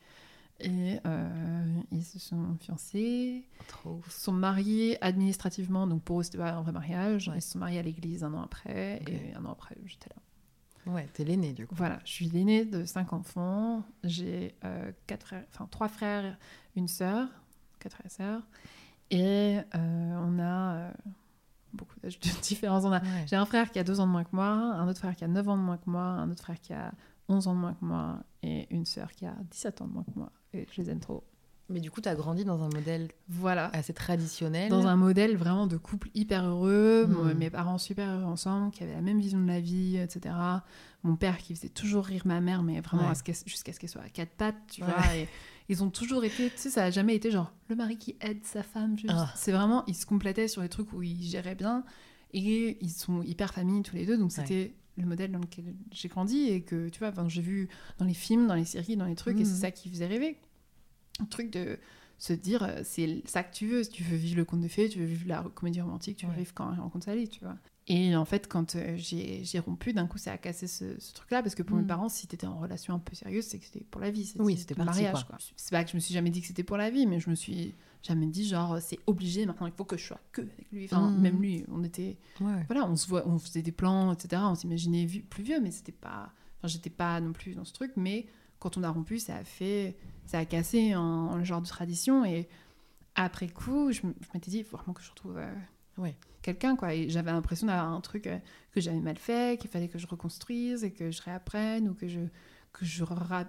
[0.61, 3.45] Et euh, ils se sont fiancés.
[3.67, 4.01] Trop.
[4.07, 7.29] Ils se sont mariés administrativement, donc pour eux, c'était pas un vrai mariage.
[7.29, 7.39] Ouais.
[7.39, 9.03] Ils se sont mariés à l'église un an après.
[9.09, 10.93] Et un an après, j'étais là.
[10.93, 11.75] Ouais, t'es l'aîné du coup.
[11.75, 13.83] Voilà, je suis l'aînée de cinq enfants.
[14.05, 16.37] J'ai euh, quatre frères, enfin trois frères,
[16.77, 17.29] une sœur,
[17.79, 18.43] quatre frères et sœurs.
[19.11, 20.93] Et euh, on a
[21.75, 22.85] beaucoup d'âges de différence.
[22.85, 23.25] On a, Ouais.
[23.27, 25.25] j'ai un frère qui a deux ans de moins que moi, un autre frère qui
[25.25, 26.93] a 9 ans de moins que moi, un autre frère qui a
[27.29, 30.05] 11 ans de moins que moi, et une sœur qui a 17 ans de moins
[30.05, 30.31] que moi.
[30.53, 31.25] Et je les aime trop.
[31.71, 33.71] Mais du coup, t'as grandi dans un modèle Voilà.
[33.75, 34.69] assez traditionnel.
[34.69, 38.83] Dans un modèle vraiment de couple hyper heureux, moi, mes parents super heureux ensemble, qui
[38.83, 40.35] avaient la même vision de la vie, etc.
[41.05, 43.15] Mon père qui faisait toujours rire ma mère, mais vraiment Ouais.
[43.47, 44.91] jusqu'à ce qu'elle soit à quatre pattes, tu Ouais.
[44.93, 45.17] vois.
[45.17, 45.27] Et
[45.69, 48.45] ils ont toujours été, tu sais, ça a jamais été genre le mari qui aide
[48.45, 48.99] sa femme.
[48.99, 49.13] juste.
[49.17, 49.33] Ah.
[49.37, 51.85] C'est vraiment, ils se complétaient sur les trucs où ils géraient bien.
[52.37, 54.37] Et ils sont hyper famille tous les deux, donc Ouais.
[54.45, 58.15] c'était le modèle dans lequel j'ai grandi et que, tu vois, j'ai vu dans les
[58.15, 60.37] films, dans les séries, dans les trucs, et c'est ça qui faisait rêver.
[61.21, 61.79] Un truc de
[62.19, 63.83] se dire, euh, c'est ça que tu veux.
[63.85, 66.27] Si tu veux vivre le conte de fées, tu veux vivre la comédie romantique, tu
[66.27, 66.39] veux Ouais.
[66.39, 67.57] vivre quand on rencontre Sally, tu vois.
[67.87, 71.43] Et en fait, quand euh, j'ai rompu, d'un coup, ça a cassé ce, ce truc-là.
[71.43, 71.81] Parce que pour Mm.
[71.83, 74.33] mes parents, si t'étais en relation un peu sérieuse, c'est que c'était pour la vie.
[74.39, 75.37] Oui, c'était le parti, mariage, quoi.
[75.37, 75.39] quoi.
[75.57, 77.29] C'est pas que je me suis jamais dit que c'était pour la vie, mais je
[77.29, 80.67] me suis jamais dit, genre, c'est obligé, maintenant, il faut que je sois que avec
[80.73, 80.85] lui.
[80.87, 81.21] Enfin, Mm.
[81.21, 82.65] même lui, on était Ouais.
[82.69, 84.41] voilà, on se voit, on faisait des plans, etc.
[84.47, 87.93] On s'imaginait plus vieux, mais c'était pas, enfin, j'étais pas non plus dans ce truc.
[87.97, 88.25] Mais
[88.65, 89.95] quand on a rompu, ça a fait,
[90.25, 92.25] ça a cassé un, un genre de tradition.
[92.25, 92.49] Et
[93.15, 94.01] après coup, je,
[94.33, 95.55] m'étais dit, il faut vraiment que je retrouve euh,
[95.99, 96.17] Ouais.
[96.41, 96.95] quelqu'un, quoi.
[96.95, 98.39] Et j'avais l'impression d'avoir un truc euh,
[98.73, 102.09] que j'avais mal fait, qu'il fallait que je reconstruise et que je réapprenne ou que
[102.09, 102.21] je
[102.73, 103.05] que je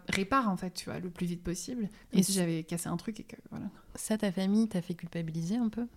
[0.10, 1.90] répare en fait, tu vois, le plus vite possible.
[2.14, 3.66] Et si j'avais cassé un truc et que voilà.
[3.96, 5.88] Ça, ta famille t'a fait culpabiliser un peu?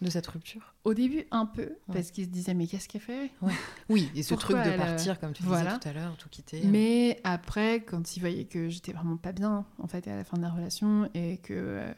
[0.00, 3.30] De cette rupture Au début, un peu, parce qu'ils se disaient, mais qu'est-ce qu'elle fait?
[3.88, 5.70] Oui, et ce Pourquoi truc de elle, euh, partir, comme tu voilà.
[5.76, 6.62] disais tout à l'heure, tout quitter.
[6.64, 10.36] Mais après, quand ils voyaient que j'étais vraiment pas bien, en fait, à la fin
[10.36, 11.52] de la relation, et que.
[11.54, 11.92] euh,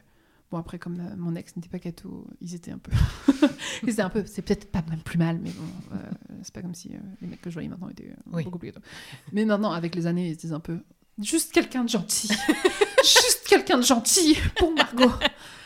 [0.51, 2.91] bon, après, comme euh, mon ex n'était pas catho, ils étaient un peu.
[3.85, 4.25] ils étaient un peu.
[4.27, 5.99] C'est peut-être pas même plus mal, mais bon, euh,
[6.43, 6.91] c'est pas comme si
[7.21, 8.43] les mecs que je voyais maintenant étaient Oui.
[8.45, 8.85] beaucoup plus catho.
[9.33, 10.79] Mais non, avec les années, ils se disent un peu.
[11.21, 12.29] Juste quelqu'un de gentil.
[13.05, 15.13] Juste quelqu'un de gentil pour Margot.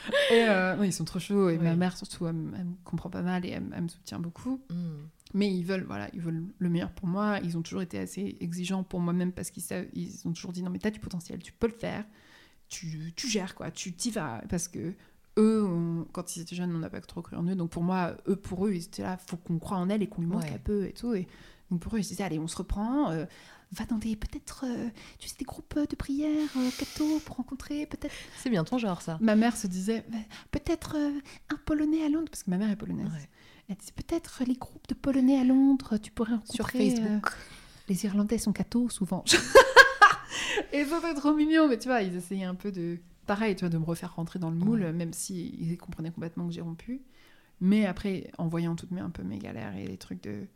[0.33, 1.49] Et euh, ils sont trop chauds.
[1.51, 4.19] Et ma mère, surtout, elle, me- comprend pas mal et elle, me- elle me soutient
[4.19, 4.61] beaucoup.
[4.71, 5.07] Hmm.
[5.35, 7.39] Mais ils veulent, voilà, ils veulent le meilleur pour moi.
[7.43, 10.63] Ils ont toujours été assez exigeants pour moi-même parce qu'ils savent, ils ont toujours dit
[10.63, 12.05] non mais t'as du potentiel, tu peux le faire,
[12.69, 14.95] tu, tu gères quoi, tu t'y vas parce que
[15.39, 17.55] eux, on- quand ils étaient jeunes, on n'a pas trop cru en eux.
[17.57, 20.07] Donc pour moi, eux pour eux, ils étaient là, faut qu'on croie en elle et
[20.07, 20.55] qu'on lui montre Ouais.
[20.55, 21.13] un peu et tout.
[21.15, 21.27] Et
[21.71, 23.11] donc pour eux, ils se disaient allez, on se reprend.
[23.11, 23.27] euh,
[23.73, 24.89] Va dans des peut-être euh,
[25.19, 29.03] tu sais des groupes de prière euh, catho pour rencontrer peut-être C'est bien ton genre,
[29.03, 29.19] ça.
[29.21, 30.19] ma mère se disait bah,
[30.53, 31.11] peut-être euh,
[31.51, 33.29] un polonais à Londres parce que ma mère est polonaise Ouais.
[33.69, 37.27] elle disait peut-être les groupes de polonais à Londres tu pourrais rencontrer Sur Facebook.
[37.27, 37.31] euh,
[37.89, 39.25] les irlandais sont cathos souvent
[40.73, 43.69] et c'était trop mignon mais tu vois ils essayaient un peu de pareil tu vois
[43.71, 44.93] de me refaire rentrer dans le moule Ouais.
[44.93, 47.03] même si ils comprenaient complètement que j'ai rompu
[47.61, 50.47] mais après en voyant toutes mes un peu mes galères et les trucs de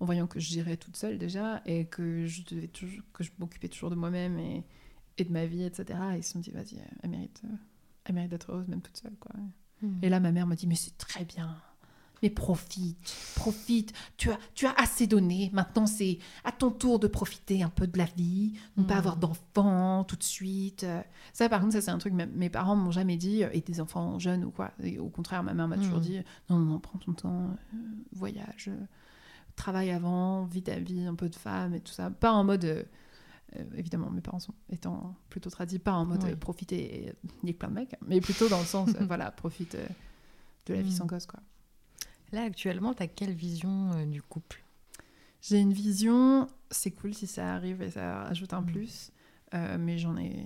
[0.00, 3.30] en voyant que je gérais toute seule déjà et que je devais toujours que je
[3.38, 4.64] m'occupais toujours de moi-même et,
[5.18, 7.56] et de ma vie etc ils se sont dit vas-y elle mérite euh,
[8.04, 9.32] elle mérite d'être heureuse même toute seule quoi
[9.82, 9.98] Hmm.
[10.00, 11.54] et là, ma mère me dit, mais c'est très bien.
[12.22, 12.96] Mais profite,
[13.34, 13.92] profite.
[14.16, 15.50] Tu as, tu as assez donné.
[15.52, 18.98] Maintenant, c'est à ton tour de profiter un peu de la vie, ne pas Mhm.
[19.00, 20.84] avoir d'enfants tout de suite.
[20.84, 21.02] Euh,
[21.34, 23.44] Ça, par contre, ça, c'est un truc que mes parents m'ont jamais dit.
[23.44, 24.72] euh, Et des enfants jeunes ou quoi.
[24.82, 26.02] Et au contraire, ma mère m'a toujours Mhm.
[26.04, 26.18] dit,
[26.48, 27.76] non, non, prends ton temps, euh,
[28.12, 28.80] voyage, euh,
[29.56, 32.10] travaille avant, vis ta vie, un peu de femme et tout ça.
[32.10, 32.64] Pas en mode...
[32.64, 32.82] euh,
[33.56, 36.30] euh, évidemment, mes parents sont étant plutôt tradis, pas en mode Oui.
[36.32, 39.76] euh, profiter et nier plein de mecs, mais plutôt dans le sens, voilà, profite
[40.66, 40.96] de la vie Mm.
[40.96, 41.40] sans gosse, quoi.
[42.32, 44.62] Là, actuellement, t'as quelle vision du couple?
[45.42, 48.66] J'ai une vision, c'est cool si ça arrive et ça ajoute un Mm.
[48.66, 49.12] plus,
[49.78, 50.44] mais j'en ai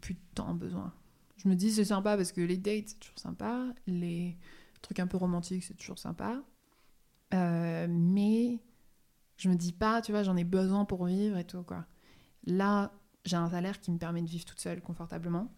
[0.00, 0.92] plus de temps besoin.
[1.36, 4.36] Je me dis c'est sympa parce que les dates c'est toujours sympa, les
[4.80, 6.42] trucs un peu romantiques c'est toujours sympa,
[7.34, 8.58] Euh, mais
[9.36, 11.84] je me dis pas, tu vois, j'en ai besoin pour vivre et tout quoi.
[12.46, 12.92] Là,
[13.24, 15.52] j'ai un salaire qui me permet de vivre toute seule confortablement,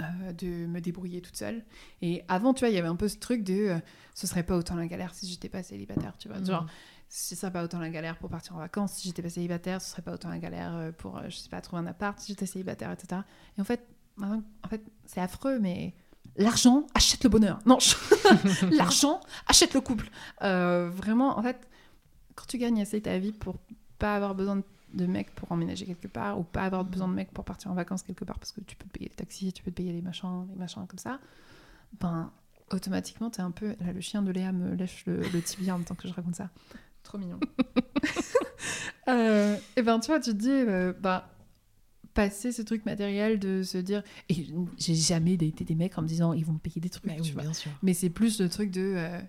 [0.00, 1.64] euh, de me débrouiller toute seule.
[2.00, 3.78] Et avant, tu vois, il y avait un peu ce truc de, euh,
[4.14, 6.66] ce serait pas autant la galère si j'étais pas célibataire, tu vois, genre
[7.08, 9.90] ce serait pas autant la galère pour partir en vacances si j'étais pas célibataire, ce
[9.90, 12.46] serait pas autant la galère euh, pour, je sais pas, trouver un appart si j'étais
[12.46, 13.22] célibataire, etc.
[13.58, 13.84] Et en fait,
[14.22, 15.94] en fait c'est affreux, mais
[16.36, 17.58] l'argent achète le bonheur.
[17.66, 17.96] Non, je-
[18.76, 20.08] l'argent achète le couple.
[20.42, 21.68] Euh, vraiment, en fait,
[22.34, 23.56] quand tu gagnes assez ta vie pour
[23.98, 24.62] pas avoir besoin de
[24.92, 27.74] de mec pour emménager quelque part ou pas avoir besoin de mec pour partir en
[27.74, 29.92] vacances quelque part parce que tu peux te payer le taxi, tu peux te payer
[29.92, 31.20] les machins, les machins comme ça,
[32.00, 32.32] ben
[32.72, 35.78] automatiquement t'es un peu là, le chien de Léa me lèche le, le tibia en
[35.78, 36.50] même temps que je raconte ça.
[37.04, 37.38] Trop mignon.
[39.08, 41.29] Euh, et ben tu vois, tu te dis euh, bah
[42.14, 44.46] passer ce truc matériel de se dire et
[44.78, 47.14] j'ai jamais daté des mecs en me disant ils vont me payer des trucs, Bah
[47.16, 47.42] tu oui, vois.
[47.42, 47.70] bien sûr.
[47.82, 49.20] Mais c'est plus le truc de euh,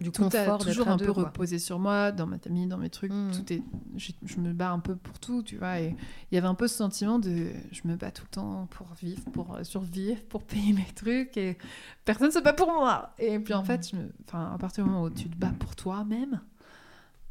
[0.00, 1.24] Du tout a confort d'être toujours un peu quoi.
[1.24, 3.30] reposé sur moi dans ma famille dans mes trucs Mm.
[3.32, 3.62] tout est
[3.96, 5.94] je, je me bats un peu pour tout tu vois et
[6.30, 8.86] il y avait un peu ce sentiment de je me bats tout le temps pour
[8.94, 11.58] vivre pour euh, survivre pour payer mes trucs et
[12.04, 13.66] personne se bat pour moi et puis en Mm.
[13.66, 14.08] fait je me...
[14.26, 16.40] enfin à partir du moment où tu te bats pour toi-même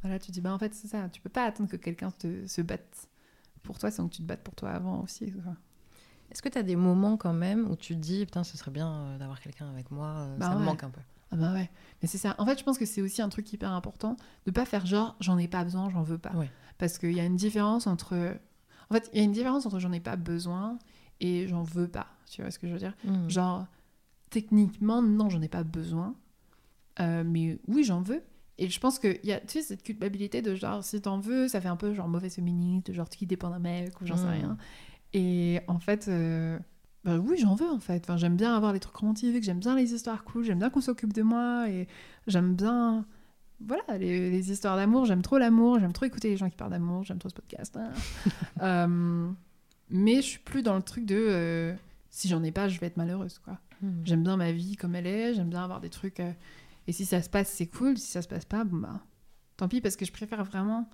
[0.03, 2.12] voilà tu te dis bah en fait c'est ça tu peux pas attendre que quelqu'un
[2.12, 3.07] te, se batte
[3.64, 5.53] pour toi sans que tu te battes pour toi avant aussi quoi.
[6.32, 8.91] Est-ce que t'as des moments quand même où tu te dis, putain, ce serait bien
[8.91, 11.01] euh, d'avoir quelqu'un avec moi, euh, Bah ça me manque un peu?
[11.32, 11.70] Ah bah ouais,
[12.01, 12.36] mais c'est ça.
[12.38, 15.16] En fait, je pense que c'est aussi un truc hyper important de pas faire genre
[15.20, 16.32] j'en ai pas besoin, j'en veux pas.
[16.34, 16.49] Ouais.
[16.78, 18.38] Parce qu'il y a une différence entre.
[18.89, 20.80] En fait, il y a une différence entre j'en ai pas besoin
[21.20, 22.07] et j'en veux pas.
[22.28, 22.95] Tu vois ce que je veux dire?
[23.03, 23.30] Mm.
[23.30, 23.68] Genre,
[24.32, 26.16] techniquement, non, j'en ai pas besoin.
[26.99, 28.24] Euh, mais oui, j'en veux.
[28.62, 31.47] Et je pense qu'il y a, tu sais, cette culpabilité de genre, si t'en veux,
[31.47, 34.26] ça fait un peu genre mauvais féministe, genre qui dépend d'un mec ou j'en sais
[34.26, 34.30] Mm.
[34.30, 34.57] rien.
[35.14, 36.60] Et en fait, euh,
[37.05, 38.03] Enfin, oui, j'en veux en fait.
[38.03, 40.82] Enfin, j'aime bien avoir les trucs romantiques, j'aime bien les histoires cool, j'aime bien qu'on
[40.82, 41.88] s'occupe de moi et
[42.28, 43.05] j'aime bien.
[43.66, 46.72] Voilà, les, les histoires d'amour, j'aime trop l'amour, j'aime trop écouter les gens qui parlent
[46.72, 47.78] d'amour, j'aime trop ce podcast.
[47.78, 47.89] hein.
[48.62, 49.30] Euh,
[49.89, 51.74] mais je suis plus dans le truc de euh,
[52.10, 53.57] si j'en ai pas, je vais être malheureuse quoi.
[53.82, 54.01] Hmm.
[54.03, 56.20] J'aime bien ma vie comme elle est, j'aime bien avoir des trucs.
[56.90, 57.98] Euh, et si ça se passe, c'est cool.
[57.98, 59.02] Si ça se passe pas, bon bah,
[59.58, 60.90] tant pis, parce que je préfère vraiment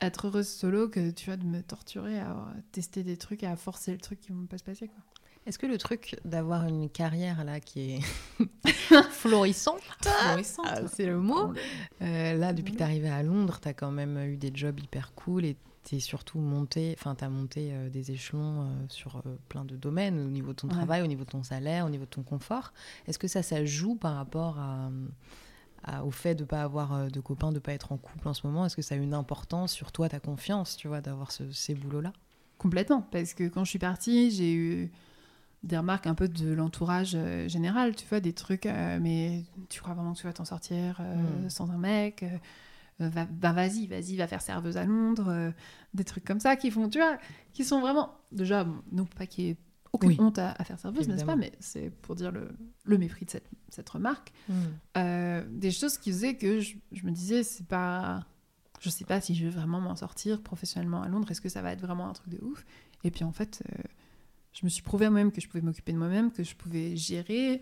[0.00, 3.56] être heureuse solo que tu vois de me torturer à tester des trucs et à
[3.56, 4.98] forcer le truc qui vont pas se passer quoi.
[5.46, 8.00] Est-ce que le truc d'avoir une carrière là qui est
[9.10, 10.66] florissante, Florissante.
[10.68, 11.54] ah, c'est le mot,
[12.02, 15.14] euh, là depuis que t'es arrivé à Londres, t'as quand même eu des jobs hyper
[15.14, 19.64] cool et t'es surtout monté, enfin t'as monté euh, des échelons euh, sur euh, plein
[19.64, 20.74] de domaines, au niveau de ton Ouais.
[20.74, 22.72] travail, au niveau de ton salaire, au niveau de ton confort.
[23.06, 24.90] Est-ce que ça, ça joue par rapport à,
[25.84, 28.46] à- au fait de pas avoir de copains, de pas être en couple en ce
[28.46, 28.66] moment?
[28.66, 31.74] Est-ce que ça a une importance sur toi, ta confiance, tu vois, d'avoir ce- ces
[31.74, 32.12] boulots-là?
[32.58, 34.92] Complètement, parce que quand je suis partie, j'ai eu
[35.62, 37.16] des remarques un peu de l'entourage
[37.46, 41.44] général, tu vois, des trucs, mais tu crois vraiment que tu vas t'en sortir euh,
[41.46, 41.50] Mm.
[41.50, 42.24] sans un mec
[43.08, 45.50] va, bah, vas-y, vas-y, va faire serveuse à Londres, euh,
[45.94, 47.18] des trucs comme ça qui font, tu vois,
[47.52, 49.56] qui sont vraiment, déjà, bon, non pas qu'il y ait
[49.92, 50.16] aucune Oui.
[50.20, 52.48] honte à, à faire serveuse, n'est-ce pas, mais c'est pour dire le,
[52.84, 54.32] le mépris de cette, cette remarque.
[54.96, 58.24] Euh, des choses qui faisaient que je, je me disais, c'est pas.
[58.80, 61.60] Je sais pas si je vais vraiment m'en sortir professionnellement à Londres, est-ce que ça
[61.60, 62.64] va être vraiment un truc de ouf?
[63.04, 63.82] Et puis en fait, euh,
[64.52, 66.96] je me suis prouvé à moi-même que je pouvais m'occuper de moi-même, que je pouvais
[66.96, 67.60] gérer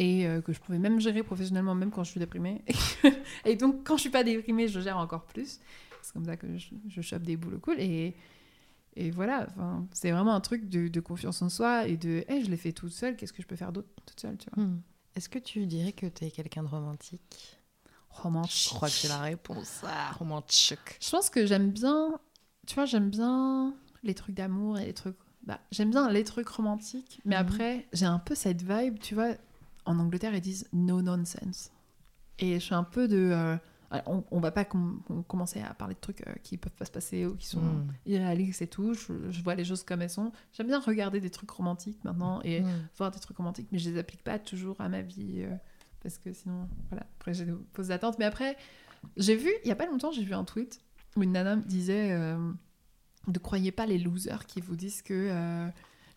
[0.00, 2.62] et euh, que je pouvais même gérer professionnellement, même quand je suis déprimée.
[3.44, 5.60] et donc, quand je suis pas déprimée, je gère encore plus.
[6.02, 7.78] C'est comme ça que je, je chope des boulots cool.
[7.78, 8.14] Et,
[8.96, 12.42] et voilà, enfin, c'est vraiment un truc de, de confiance en soi et de hey,
[12.44, 14.64] je l'ai fait toute seule, qu'est-ce que je peux faire d'autre toute seule, tu vois.
[14.64, 14.80] Hmm.
[15.16, 17.58] Est-ce que tu dirais que tu es quelqu'un de romantique?
[18.08, 18.70] Romantique.
[18.70, 19.82] Je crois que c'est la réponse.
[19.86, 20.78] Ah, romantique.
[21.00, 22.18] Je pense que j'aime bien,
[22.66, 25.16] tu vois, j'aime bien les trucs d'amour et les trucs.
[25.44, 27.40] Bah, j'aime bien les trucs romantiques, mais Mhm.
[27.42, 29.34] après, j'ai un peu cette vibe, tu vois.
[29.84, 31.70] En Angleterre, ils disent no nonsense.
[32.38, 33.16] Et je suis un peu de.
[33.32, 33.56] euh,
[34.06, 36.84] on, on va pas com- com- commencer à parler de trucs euh, qui peuvent pas
[36.84, 37.86] se passer ou qui sont Hmm.
[38.06, 38.94] irréalistes et tout.
[38.94, 40.30] Je, je vois les choses comme elles sont.
[40.52, 42.66] J'aime bien regarder des trucs romantiques maintenant et Hmm.
[42.96, 45.54] voir des trucs romantiques, mais je les applique pas toujours à ma vie euh,
[46.02, 48.18] parce que sinon, voilà, après j'ai des fausses attentes.
[48.18, 48.56] Mais après,
[49.16, 50.80] j'ai vu, il y a pas longtemps, j'ai vu un tweet
[51.16, 52.52] où une nana me disait euh,
[53.26, 55.14] ne croyez pas les losers qui vous disent que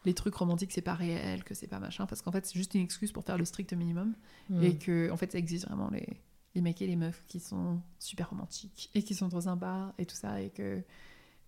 [0.05, 2.73] les trucs romantiques c'est pas réel, que c'est pas machin, parce qu'en fait c'est juste
[2.75, 4.15] une excuse pour faire le strict minimum
[4.49, 4.61] Hmm.
[4.63, 6.07] et que en fait ça existe vraiment les
[6.55, 10.05] les mecs et les meufs qui sont super romantiques et qui sont trop sympas et
[10.05, 10.81] tout ça et que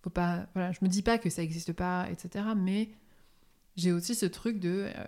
[0.02, 2.88] faut pas voilà je me dis pas que ça existe pas etc mais
[3.76, 5.04] j'ai aussi ce truc de euh,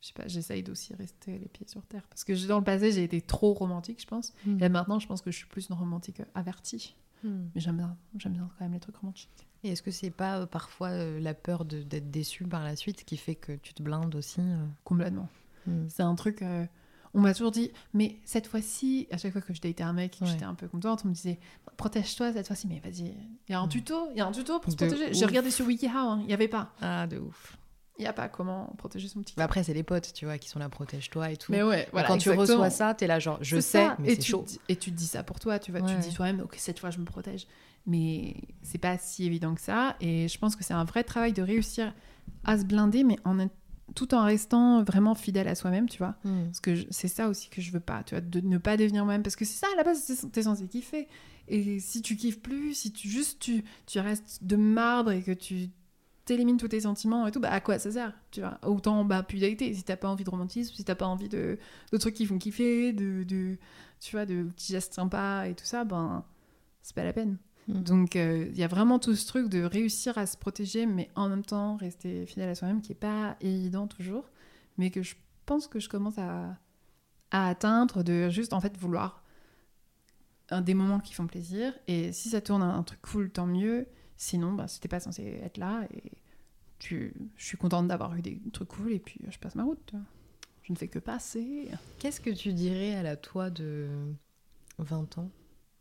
[0.00, 2.92] je sais pas j'essaye d'aussi rester les pieds sur terre parce que dans le passé
[2.92, 4.62] j'ai été trop romantique je pense Hmm.
[4.62, 6.94] et maintenant je pense que je suis plus une romantique avertie
[7.24, 7.48] Hmm.
[7.54, 10.40] mais j'aime bien j'aime bien quand même les trucs romantiques Et est-ce que c'est pas
[10.40, 13.74] euh, parfois euh, la peur de- d'être déçu par la suite qui fait que tu
[13.74, 14.64] te blindes aussi euh?
[14.84, 15.28] Complètement
[15.66, 15.86] Hmm.
[15.88, 16.42] C'est un truc.
[16.42, 16.66] euh,
[17.14, 20.16] on m'a toujours dit, mais cette fois-ci, à chaque fois que je datais un mec
[20.16, 20.30] et que Ouais.
[20.30, 21.38] j'étais un peu contente, on me disait,
[21.76, 23.14] protège-toi cette fois-ci, mais vas-y.
[23.48, 23.68] Il y a un Mm.
[23.68, 25.14] tuto, il y a un tuto pour se De protéger.
[25.14, 26.72] J'ai regardé sur WikiHow, hein, il n'y avait pas.
[26.80, 27.56] Ah, de ouf.
[28.02, 29.34] Il n'y a pas comment protéger son petit.
[29.40, 31.52] Après, c'est les potes, tu vois, qui sont là, protège-toi et tout.
[31.52, 32.08] mais ouais, voilà.
[32.08, 33.96] quand tu reçois ça, t'es là genre, je sais, ça.
[34.00, 34.44] mais et c'est tu chaud.
[34.46, 35.82] dis- Et tu te dis ça pour toi, tu vois.
[35.82, 37.46] Tu te dis toi-même, ok, cette fois je me protège.
[37.86, 39.96] Mais c'est pas si évident que ça.
[40.00, 41.92] Et je pense que c'est un vrai travail de réussir
[42.44, 43.36] à se blinder, mais en
[43.94, 46.14] tout en restant vraiment fidèle à soi-même, tu vois.
[46.24, 46.44] Hmm.
[46.46, 49.04] Parce que c'est ça aussi que je veux pas, tu vois, de ne pas devenir
[49.04, 49.22] moi-même.
[49.22, 51.08] Parce que c'est ça, à la base, c'est- t'es censé kiffer.
[51.48, 55.32] Et si tu kiffes plus, si tu juste tu, tu restes de marbre et que
[55.32, 55.68] tu
[56.24, 58.58] t'élimines tous tes sentiments et tout, bah à quoi ça sert, tu vois?
[58.64, 61.58] Autant bah plus dater, si t'as pas envie de romantisme, si t'as pas envie de,
[61.90, 63.56] de trucs qui font kiffer, de, de
[64.00, 66.24] tu vois, de petits gestes sympas et tout ça, ben
[66.82, 67.38] c'est pas la peine.
[67.68, 67.82] Mm.
[67.82, 71.10] Donc euh, il y a vraiment tout ce truc de réussir à se protéger, mais
[71.14, 74.30] en même temps rester fidèle à soi-même, qui est pas évident toujours,
[74.78, 75.14] mais que je
[75.46, 76.56] pense que je commence à,
[77.30, 79.22] à atteindre, de juste en fait vouloir
[80.60, 83.86] des moments qui font plaisir, et si ça tourne à un truc cool, tant mieux.
[84.24, 86.12] Sinon, bah, c'était pas censé être là, et
[86.78, 89.64] tu, je suis contente d'avoir eu des trucs cool, et puis euh, je passe ma
[89.64, 89.80] route.
[89.86, 90.04] tu vois.
[90.62, 91.68] Je ne fais que passer.
[91.98, 93.88] Qu'est-ce que tu dirais à la toi de
[94.78, 95.28] 20 ans,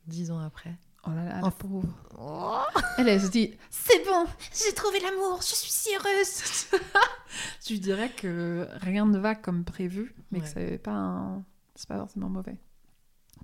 [0.07, 0.75] 10 ans après?
[1.05, 1.51] Oh là là, la Oh.
[1.51, 2.73] pauvre.
[2.97, 6.81] Elle, elle se dit C'est bon, j'ai trouvé l'amour, je suis si heureuse.
[7.63, 11.97] tu dirais que rien ne va comme prévu, mais que c'est pas, un- c'est pas
[11.97, 12.57] forcément mauvais.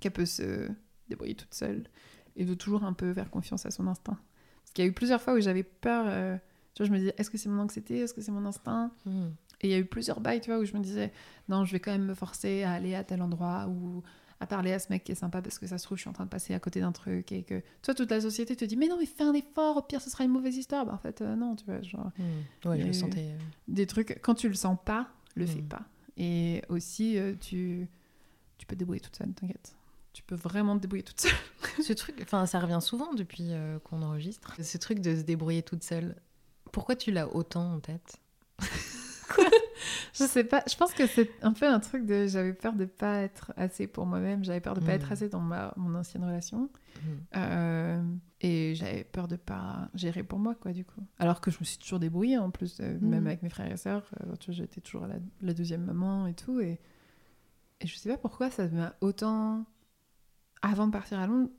[0.00, 0.68] Qu'elle peut se
[1.08, 1.84] débrouiller toute seule
[2.34, 4.18] et de toujours un peu faire confiance à son instinct.
[4.68, 6.04] Parce qu'il y a eu plusieurs fois où j'avais peur.
[6.08, 6.36] euh,
[6.74, 8.90] tu vois, je me disais Est-ce que c'est mon anxiété Est-ce que c'est mon instinct
[9.06, 9.28] Hmm.
[9.60, 11.12] Et il y a eu plusieurs bails, tu vois, où je me disais,
[11.48, 14.04] non, je vais quand même me forcer à aller à tel endroit ou
[14.38, 16.08] à parler à ce mec qui est sympa parce que ça se trouve, je suis
[16.10, 18.64] en train de passer à côté d'un truc et que toi, toute la société te
[18.64, 20.86] dit, mais non, mais fais un effort, au pire, ce sera une mauvaise histoire.
[20.86, 22.68] Bah, en fait, euh, non, tu vois, genre, Hmm.
[22.68, 23.30] Ouais, je le sentais.
[23.32, 25.68] euh, des trucs, quand tu le sens pas, le fais Mm.
[25.68, 25.82] pas.
[26.18, 27.88] Et aussi, euh, tu,
[28.58, 29.74] tu peux te débrouiller toute seule, t'inquiète.
[30.12, 31.32] Tu peux vraiment te débrouiller toute seule.
[31.82, 34.54] Ce truc, enfin, ça revient souvent depuis euh, qu'on enregistre.
[34.62, 36.16] Ce truc de se débrouiller toute seule.
[36.72, 38.16] Pourquoi tu l'as autant en tête?
[40.14, 42.84] Je sais pas, je pense que c'est un peu un truc de j'avais peur de
[42.86, 46.24] pas être assez pour moi-même, j'avais peur de pas être assez dans ma, mon ancienne
[46.24, 46.68] relation.
[46.96, 47.08] Hmm.
[47.36, 48.02] Euh,
[48.40, 51.02] et j'avais peur de pas gérer pour moi, quoi, du coup.
[51.20, 53.26] Alors que je me suis toujours débrouillée, en plus, euh, même Mhm.
[53.28, 54.10] avec mes frères et sœurs.
[54.48, 56.58] j'étais toujours la, la deuxième maman et tout.
[56.60, 56.80] Et,
[57.80, 59.64] et je sais pas pourquoi ça m'a autant.
[60.62, 61.50] Avant de partir à Londres,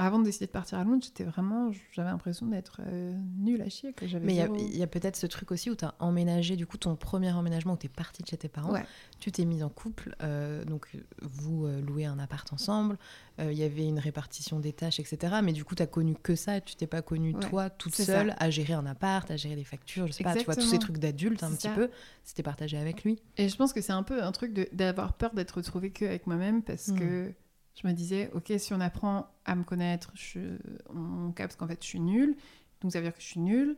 [0.00, 1.72] avant de décider de partir à Londres, j'étais vraiment.
[1.90, 3.92] J'avais l'impression d'être euh, nulle à chier.
[3.92, 6.76] Que Mais il y a- peut-être ce truc aussi où tu as emménagé, du coup,
[6.76, 8.70] ton premier emménagement où tu es partie de chez tes parents.
[8.70, 8.84] Ouais.
[9.18, 10.86] Tu t'es mise en couple, euh, donc
[11.20, 12.96] vous euh, louez un appart ensemble.
[13.40, 15.38] euh, Il y avait une répartition des tâches, etc.
[15.42, 16.60] Mais du coup, tu as connu que ça.
[16.60, 18.36] Tu t'es pas connue, Ouais, toi, toute seule, ça.
[18.38, 20.78] à gérer un appart, à gérer les factures, je sais pas, tu vois, tous ces
[20.78, 21.90] trucs d'adulte un petit peu.
[22.22, 23.20] C'était partagé avec lui.
[23.36, 26.28] Et je pense que c'est un peu un truc d'avoir peur d'être retrouvée que avec
[26.28, 26.98] moi-même parce Mm.
[27.00, 27.32] que
[27.80, 30.58] je me disais, ok, si on apprend à me connaître, je,
[30.90, 32.36] on capte qu'en fait je suis nulle,
[32.80, 33.76] donc ça veut dire que je suis nulle.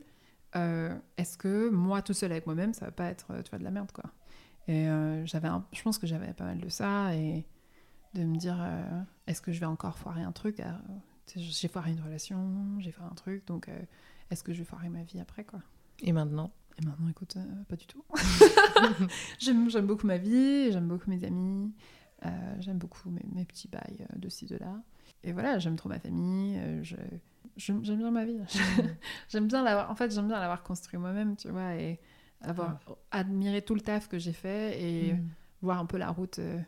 [0.56, 3.58] Euh, Est-ce que moi tout seul avec moi-même, ça va pas être euh, tu vois,
[3.58, 4.10] de la merde quoi?
[4.68, 7.44] Et euh, j'avais, je pense que j'avais pas mal de ça et
[8.14, 10.62] de me dire, euh, est-ce que je vais encore foirer un truc
[11.36, 13.68] J'ai foiré une relation, j'ai foiré un truc, donc
[14.30, 15.60] est-ce que je vais foirer ma vie après quoi?
[16.00, 16.50] Et maintenant?
[16.80, 17.36] Et maintenant, écoute,
[17.68, 18.02] pas du tout.
[19.38, 21.72] j'aime, beaucoup ma vie, j'aime beaucoup mes amis,
[22.60, 24.82] j'aime beaucoup mes, mes petits bails euh, de ci, de là.
[25.24, 26.96] Et voilà, j'aime trop ma famille, euh, je,
[27.56, 28.38] j'aime bien ma vie.
[29.28, 32.00] j'aime bien l'avoir, en fait, j'aime bien l'avoir construit moi-même, tu vois, et
[32.40, 35.28] avoir admiré tout le taf que j'ai fait et Mm.
[35.62, 36.58] voir un peu la route euh,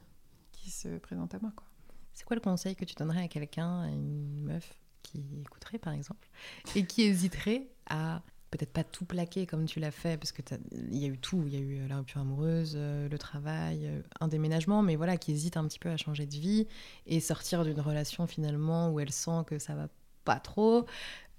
[0.52, 1.66] qui se présente à moi, quoi.
[2.12, 5.94] C'est quoi le conseil que tu donnerais à quelqu'un, à une meuf qui écouterait par
[5.94, 6.28] exemple,
[6.76, 8.22] et qui hésiterait à
[8.52, 10.42] peut-être pas tout plaquer comme tu l'as fait, parce que
[10.72, 13.18] il y a eu tout, il y a eu euh, la rupture amoureuse, euh, le
[13.18, 16.68] travail, euh, un déménagement, mais voilà, qui hésite un petit peu à changer de vie
[17.06, 19.88] et sortir d'une relation finalement où elle sent que ça va
[20.24, 20.86] pas trop.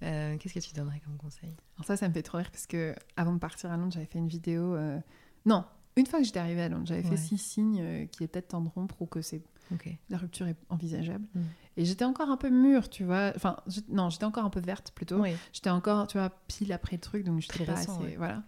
[0.02, 1.54] Euh, Qu'est-ce que tu donnerais comme conseil?
[1.78, 4.06] Alors ça, ça me fait trop rire parce que avant de partir à Londres, j'avais
[4.06, 4.76] fait une vidéo.
[4.76, 5.00] euh,
[5.46, 5.64] Non,
[5.96, 7.10] une fois que j'étais arrivée à Londres, j'avais Ouais.
[7.12, 9.42] fait six signes euh, qu'il est peut-être temps de rompre ou que c'est
[10.10, 11.26] La rupture est envisageable.
[11.36, 11.42] Mm.
[11.78, 13.34] Et j'étais encore un peu mûre, tu vois.
[13.36, 13.58] Enfin,
[13.90, 15.20] non, j'étais encore un peu verte plutôt.
[15.20, 15.36] Oui.
[15.54, 18.04] J'étais encore, tu vois, pile après le truc, donc j'étais Très pas récent, assez.
[18.04, 18.16] ouais.
[18.18, 18.44] Voilà.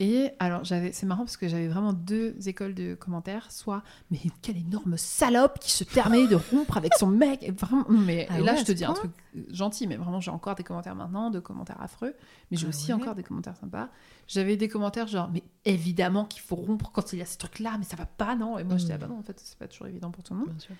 [0.00, 3.52] Et alors, j'avais, c'est marrant parce que j'avais vraiment deux écoles de commentaires.
[3.52, 7.44] Soit, mais quelle énorme salope qui se permet de rompre avec son mec.
[7.44, 9.12] Et, vraiment, mais, Ah et là, je te dis un truc
[9.52, 12.14] gentil, mais vraiment, j'ai encore des commentaires maintenant, de commentaires affreux.
[12.50, 13.00] Mais j'ai Ah aussi ouais.
[13.00, 13.88] encore des commentaires sympas.
[14.26, 17.76] J'avais des commentaires genre, mais évidemment qu'il faut rompre quand il y a ce truc-là,
[17.78, 18.94] mais ça va pas, non Et moi, je dis, Mm.
[18.96, 20.48] ah bah non, en fait, c'est pas toujours évident pour tout le monde.
[20.50, 20.74] Bien sûr.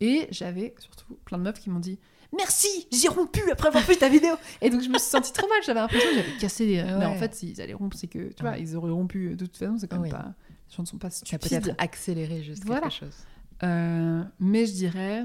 [0.00, 1.98] Et j'avais surtout plein de meufs qui m'ont dit
[2.34, 4.34] Merci, j'ai rompu après avoir vu ta vidéo.
[4.60, 6.66] Et donc je me suis sentie trop mal, j'avais l'impression que j'avais cassé.
[6.66, 6.98] les- Ouais.
[6.98, 8.60] Mais en fait, s'ils allaient rompre, c'est que tu vois, Ouais.
[8.62, 10.10] ils auraient rompu de toute façon, c'est quand même Oui.
[10.10, 10.34] pas.
[10.68, 11.62] Les gens ne sont pas Tu as stupides.
[11.62, 12.82] peut-être accéléré juste Voilà.
[12.82, 13.16] quelque chose.
[13.62, 15.24] Euh, mais je dirais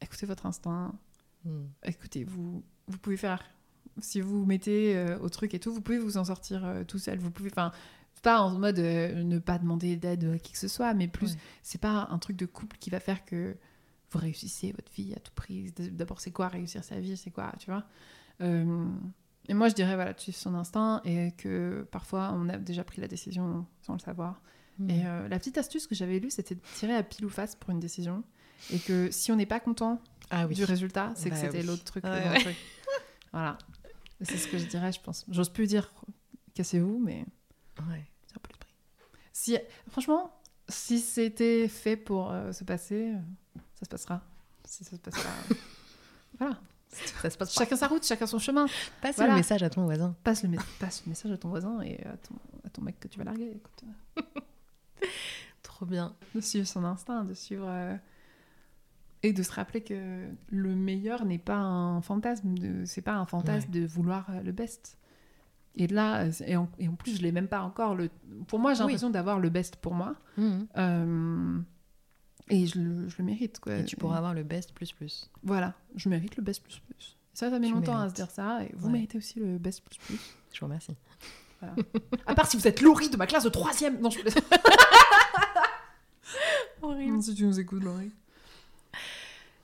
[0.00, 0.92] écoutez votre instinct,
[1.44, 1.64] Mm.
[1.84, 3.42] écoutez, vous, vous pouvez faire.
[4.00, 6.84] Si vous vous mettez euh, au truc et tout, vous pouvez vous en sortir euh,
[6.84, 7.18] tout seul.
[7.18, 7.50] Vous pouvez.
[7.50, 7.70] Enfin,
[8.22, 11.38] pas en mode ne pas demander d'aide à qui que ce soit, mais plus, Ouais.
[11.62, 13.54] c'est pas un truc de couple qui va faire que
[14.14, 15.72] vous réussissez votre vie à tout prix.
[15.92, 17.84] D'abord, c'est quoi réussir sa vie C'est quoi, tu vois
[18.40, 18.86] Euh,
[19.48, 22.84] Et moi, je dirais, voilà, tu suis son instinct et que parfois, on a déjà
[22.84, 24.40] pris la décision sans le savoir.
[24.78, 24.90] Mm.
[24.90, 27.54] Et euh, la petite astuce que j'avais lue, c'était de tirer à pile ou face
[27.56, 28.24] pour une décision.
[28.72, 30.00] Et que si on n'est pas content
[30.30, 30.54] Ah oui.
[30.54, 31.66] du résultat, c'est que Bah c'était oui.
[31.66, 32.04] l'autre truc.
[32.04, 32.54] Ouais.
[33.32, 33.58] Voilà.
[34.20, 35.24] C'est ce que je dirais, je pense.
[35.28, 35.92] J'ose plus dire
[36.54, 37.24] cassez-vous, mais
[37.88, 38.04] Ouais.
[38.26, 38.72] c'est un peu le prix.
[39.32, 39.58] Si,
[39.88, 40.32] franchement,
[40.68, 44.22] si c'était fait pour euh, se passer, euh, ça se passera.
[44.64, 44.96] Si ça se
[46.38, 46.58] voilà.
[46.88, 47.60] Ça se passe pas.
[47.64, 48.66] Chacun sa route, chacun son chemin.
[49.02, 49.32] Passe Voilà.
[49.32, 50.14] le message à ton voisin.
[50.22, 52.98] Passe le, mes- passe le message à ton voisin et à ton, à ton mec
[53.00, 53.60] que tu vas larguer.
[55.62, 56.14] Trop bien.
[56.34, 57.66] de suivre son instinct, de suivre.
[57.68, 57.96] euh,
[59.22, 62.84] Et de se rappeler que le meilleur n'est pas un fantasme, de...
[62.84, 64.96] c'est pas un fantasme de vouloir euh, le best.
[65.76, 67.96] Et là, euh, et en, et en plus, je l'ai même pas encore.
[67.96, 68.08] Le...
[68.46, 68.90] Pour moi, j'ai Oui.
[68.92, 70.14] l'impression d'avoir le best pour moi.
[70.38, 71.58] Euh,
[72.50, 73.58] Et je le, je le mérite.
[73.60, 73.76] Quoi.
[73.78, 75.30] Et tu pourras avoir le best plus plus.
[75.42, 77.16] Voilà, je mérite le best plus plus.
[77.32, 78.62] Ça, ça met Tu longtemps à se dire ça.
[78.64, 78.92] Et vous Ouais.
[78.92, 80.18] méritez aussi le best plus plus.
[80.52, 80.94] Je vous remercie.
[81.60, 81.74] Voilà.
[82.26, 83.98] à part si vous êtes Laurie de ma classe de troisième.
[84.00, 84.18] Non, je.
[86.82, 87.22] Horrible.
[87.22, 88.12] Si tu nous écoutes, Laurie.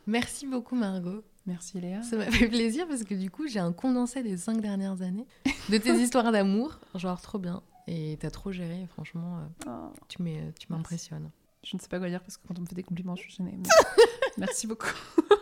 [0.07, 1.23] Merci beaucoup Margot.
[1.47, 2.03] Merci Léa.
[2.03, 5.27] Ça m'a fait plaisir parce que du coup j'ai un condensé des cinq dernières années
[5.69, 6.79] de tes histoires d'amour.
[6.95, 7.63] Genre trop bien.
[7.87, 9.93] Et t'as trop géré, franchement, euh, Oh.
[10.09, 10.23] tu
[10.69, 11.31] m'impressionnes.
[11.63, 13.23] Je ne sais pas quoi dire parce que quand on me fait des compliments, je
[13.23, 13.53] suis gênée.
[13.57, 13.69] mais
[14.39, 14.89] Merci beaucoup.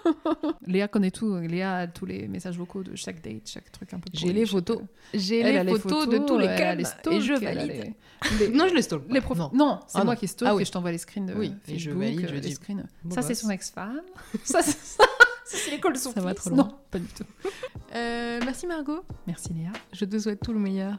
[0.67, 1.37] Léa connaît tout.
[1.37, 4.09] Léa a tous les messages vocaux de chaque date, chaque truc un peu.
[4.13, 4.81] J'ai les photos.
[5.15, 6.85] J'ai Elle a les photos, de tous les les
[7.17, 7.95] et je valide.
[8.41, 9.03] les- les- Non, je les stalk.
[9.09, 9.27] les pas.
[9.27, 9.51] prof- Non.
[9.55, 10.19] Non, c'est Ah moi non.
[10.21, 10.63] qui stalk Ah oui.
[10.63, 12.53] et je t'envoie les screens de Oui, et je Facebook, valide, euh, je les dis,
[12.55, 12.87] screens.
[13.11, 14.01] Ça, c'est son ex-femme.
[14.45, 15.05] ça, c'est ça.
[15.45, 16.65] c'est l'école de son Ça va trop loin.
[16.65, 17.25] Non, pas du tout.
[17.95, 19.03] Euh, merci Margot.
[19.29, 19.71] Merci Léa.
[19.93, 20.97] Je te souhaite tout le meilleur.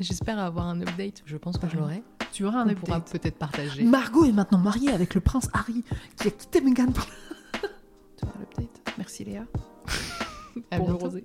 [0.00, 1.22] J'espère avoir un update.
[1.26, 2.02] Je pense que je l'aurai.
[2.34, 3.20] Tu auras un On pourra update.
[3.20, 3.84] peut-être partager.
[3.84, 5.84] Margot est maintenant mariée avec le prince Harry
[6.16, 7.06] qui a quitté Meghan pour...
[7.06, 8.82] tu auras l'update.
[8.98, 9.44] Merci Léa.
[10.70, 11.06] À Pour le bientôt.
[11.06, 11.22] rosé.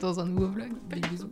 [0.00, 0.72] Dans un nouveau vlog.
[0.88, 1.30] Des bisous.